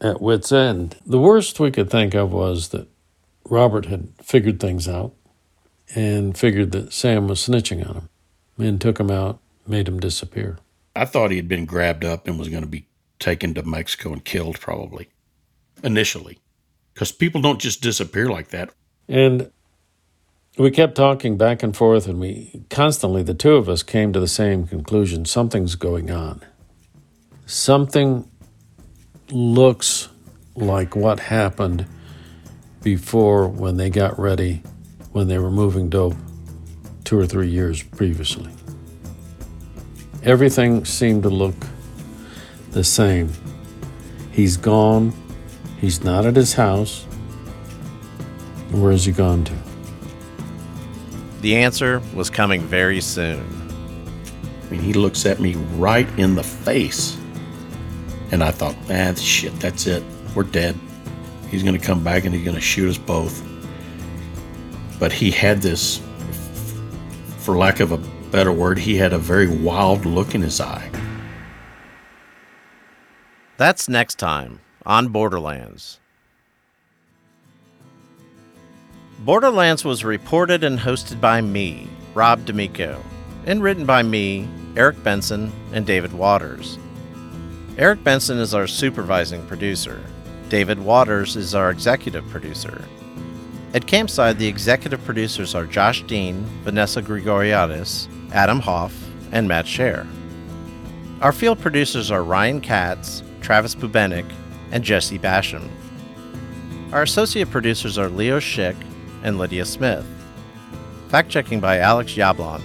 at 0.00 0.22
wits' 0.22 0.52
end. 0.52 0.96
The 1.04 1.20
worst 1.20 1.60
we 1.60 1.70
could 1.70 1.90
think 1.90 2.14
of 2.14 2.32
was 2.32 2.70
that 2.70 2.88
Robert 3.44 3.86
had 3.86 4.08
figured 4.22 4.58
things 4.58 4.88
out 4.88 5.12
and 5.94 6.36
figured 6.36 6.72
that 6.72 6.92
Sam 6.92 7.28
was 7.28 7.46
snitching 7.46 7.88
on 7.88 7.94
him 7.94 8.08
and 8.58 8.80
took 8.80 8.98
him 8.98 9.10
out, 9.10 9.38
made 9.66 9.88
him 9.88 10.00
disappear. 10.00 10.58
I 10.94 11.04
thought 11.04 11.30
he 11.30 11.36
had 11.36 11.48
been 11.48 11.66
grabbed 11.66 12.04
up 12.04 12.26
and 12.26 12.38
was 12.38 12.48
going 12.48 12.62
to 12.62 12.68
be 12.68 12.86
taken 13.18 13.54
to 13.54 13.62
Mexico 13.62 14.12
and 14.12 14.24
killed, 14.24 14.60
probably, 14.60 15.08
initially 15.82 16.38
because 16.96 17.12
people 17.12 17.42
don't 17.42 17.60
just 17.60 17.82
disappear 17.82 18.30
like 18.30 18.48
that. 18.48 18.70
And 19.06 19.50
we 20.56 20.70
kept 20.70 20.94
talking 20.94 21.36
back 21.36 21.62
and 21.62 21.76
forth, 21.76 22.06
and 22.08 22.18
we 22.18 22.62
constantly, 22.70 23.22
the 23.22 23.34
two 23.34 23.56
of 23.56 23.68
us, 23.68 23.82
came 23.82 24.14
to 24.14 24.20
the 24.20 24.26
same 24.26 24.66
conclusion 24.66 25.26
something's 25.26 25.74
going 25.74 26.10
on. 26.10 26.40
Something 27.44 28.30
looks 29.30 30.08
like 30.54 30.96
what 30.96 31.20
happened 31.20 31.84
before 32.82 33.46
when 33.46 33.76
they 33.76 33.90
got 33.90 34.18
ready, 34.18 34.62
when 35.16 35.28
they 35.28 35.38
were 35.38 35.50
moving 35.50 35.88
dope 35.88 36.14
two 37.04 37.18
or 37.18 37.26
three 37.26 37.48
years 37.48 37.82
previously. 37.82 38.52
Everything 40.22 40.84
seemed 40.84 41.22
to 41.22 41.30
look 41.30 41.54
the 42.70 42.84
same. 42.84 43.32
He's 44.30 44.56
gone 44.56 45.12
He's 45.80 46.02
not 46.02 46.24
at 46.24 46.34
his 46.34 46.54
house. 46.54 47.04
Where 48.72 48.92
has 48.92 49.04
he 49.04 49.12
gone 49.12 49.44
to? 49.44 49.54
The 51.42 51.56
answer 51.56 52.00
was 52.14 52.30
coming 52.30 52.62
very 52.62 53.00
soon. 53.00 53.44
I 54.66 54.70
mean, 54.70 54.80
he 54.80 54.94
looks 54.94 55.26
at 55.26 55.38
me 55.38 55.54
right 55.76 56.08
in 56.18 56.34
the 56.34 56.42
face. 56.42 57.16
And 58.32 58.42
I 58.42 58.50
thought, 58.50 58.76
man, 58.88 59.14
shit, 59.14 59.58
that's 59.60 59.86
it. 59.86 60.02
We're 60.34 60.44
dead. 60.44 60.76
He's 61.50 61.62
going 61.62 61.78
to 61.78 61.86
come 61.86 62.02
back 62.02 62.24
and 62.24 62.34
he's 62.34 62.44
going 62.44 62.56
to 62.56 62.60
shoot 62.60 62.90
us 62.90 62.98
both. 62.98 63.42
But 64.98 65.12
he 65.12 65.30
had 65.30 65.60
this, 65.62 66.00
for 67.38 67.56
lack 67.56 67.80
of 67.80 67.92
a 67.92 67.98
better 68.30 68.52
word, 68.52 68.78
he 68.78 68.96
had 68.96 69.12
a 69.12 69.18
very 69.18 69.48
wild 69.48 70.04
look 70.06 70.34
in 70.34 70.42
his 70.42 70.60
eye. 70.60 70.90
That's 73.56 73.88
next 73.88 74.18
time 74.18 74.60
on 74.84 75.08
Borderlands. 75.08 76.00
Borderlands 79.20 79.84
was 79.84 80.04
reported 80.04 80.62
and 80.62 80.78
hosted 80.78 81.20
by 81.20 81.40
me, 81.40 81.88
Rob 82.14 82.44
D'Amico, 82.44 83.02
and 83.46 83.62
written 83.62 83.86
by 83.86 84.02
me, 84.02 84.46
Eric 84.76 85.02
Benson, 85.02 85.50
and 85.72 85.86
David 85.86 86.12
Waters. 86.12 86.78
Eric 87.78 88.04
Benson 88.04 88.38
is 88.38 88.54
our 88.54 88.66
supervising 88.66 89.46
producer. 89.46 90.02
David 90.48 90.78
Waters 90.78 91.34
is 91.34 91.54
our 91.54 91.70
executive 91.70 92.28
producer. 92.28 92.84
At 93.76 93.84
Campside, 93.84 94.38
the 94.38 94.46
executive 94.46 95.04
producers 95.04 95.54
are 95.54 95.66
Josh 95.66 96.02
Dean, 96.04 96.46
Vanessa 96.64 97.02
Grigoriadis, 97.02 98.08
Adam 98.32 98.58
Hoff, 98.58 98.94
and 99.32 99.46
Matt 99.46 99.66
Scher. 99.66 100.06
Our 101.20 101.30
field 101.30 101.60
producers 101.60 102.10
are 102.10 102.24
Ryan 102.24 102.62
Katz, 102.62 103.22
Travis 103.42 103.74
Bubenik, 103.74 104.24
and 104.70 104.82
Jesse 104.82 105.18
Basham. 105.18 105.68
Our 106.90 107.02
associate 107.02 107.50
producers 107.50 107.98
are 107.98 108.08
Leo 108.08 108.40
Schick 108.40 108.76
and 109.22 109.36
Lydia 109.36 109.66
Smith. 109.66 110.06
Fact 111.08 111.28
checking 111.28 111.60
by 111.60 111.76
Alex 111.76 112.14
Yablon. 112.14 112.62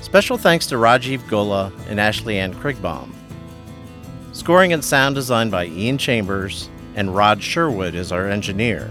Special 0.00 0.36
thanks 0.36 0.66
to 0.66 0.74
Rajiv 0.74 1.28
Gola 1.28 1.72
and 1.88 2.00
Ashley 2.00 2.40
Ann 2.40 2.54
Krigbaum. 2.54 3.12
Scoring 4.32 4.72
and 4.72 4.84
sound 4.84 5.14
design 5.14 5.48
by 5.48 5.66
Ian 5.66 5.96
Chambers, 5.96 6.68
and 6.96 7.14
Rod 7.14 7.40
Sherwood 7.40 7.94
is 7.94 8.10
our 8.10 8.26
engineer. 8.26 8.90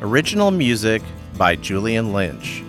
Original 0.00 0.50
music 0.50 1.02
by 1.38 1.56
Julian 1.56 2.12
Lynch. 2.12 2.62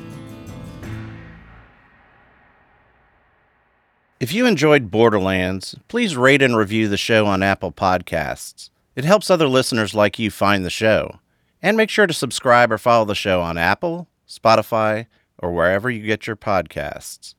If 4.20 4.32
you 4.32 4.46
enjoyed 4.46 4.90
Borderlands, 4.90 5.76
please 5.88 6.16
rate 6.16 6.42
and 6.42 6.56
review 6.56 6.88
the 6.88 6.98
show 6.98 7.26
on 7.26 7.44
Apple 7.44 7.72
Podcasts. 7.72 8.70
It 8.96 9.06
helps 9.06 9.30
other 9.30 9.48
listeners 9.48 9.94
like 9.94 10.18
you 10.18 10.32
find 10.32 10.64
the 10.64 10.70
show. 10.70 11.20
And 11.62 11.76
make 11.76 11.90
sure 11.90 12.08
to 12.08 12.14
subscribe 12.14 12.72
or 12.72 12.78
follow 12.78 13.06
the 13.06 13.16
show 13.16 13.42
on 13.42 13.58
Apple, 13.58 14.08
Spotify, 14.28 15.08
or 15.38 15.52
wherever 15.52 15.90
you 15.90 16.06
get 16.06 16.28
your 16.28 16.38
podcasts. 16.38 17.35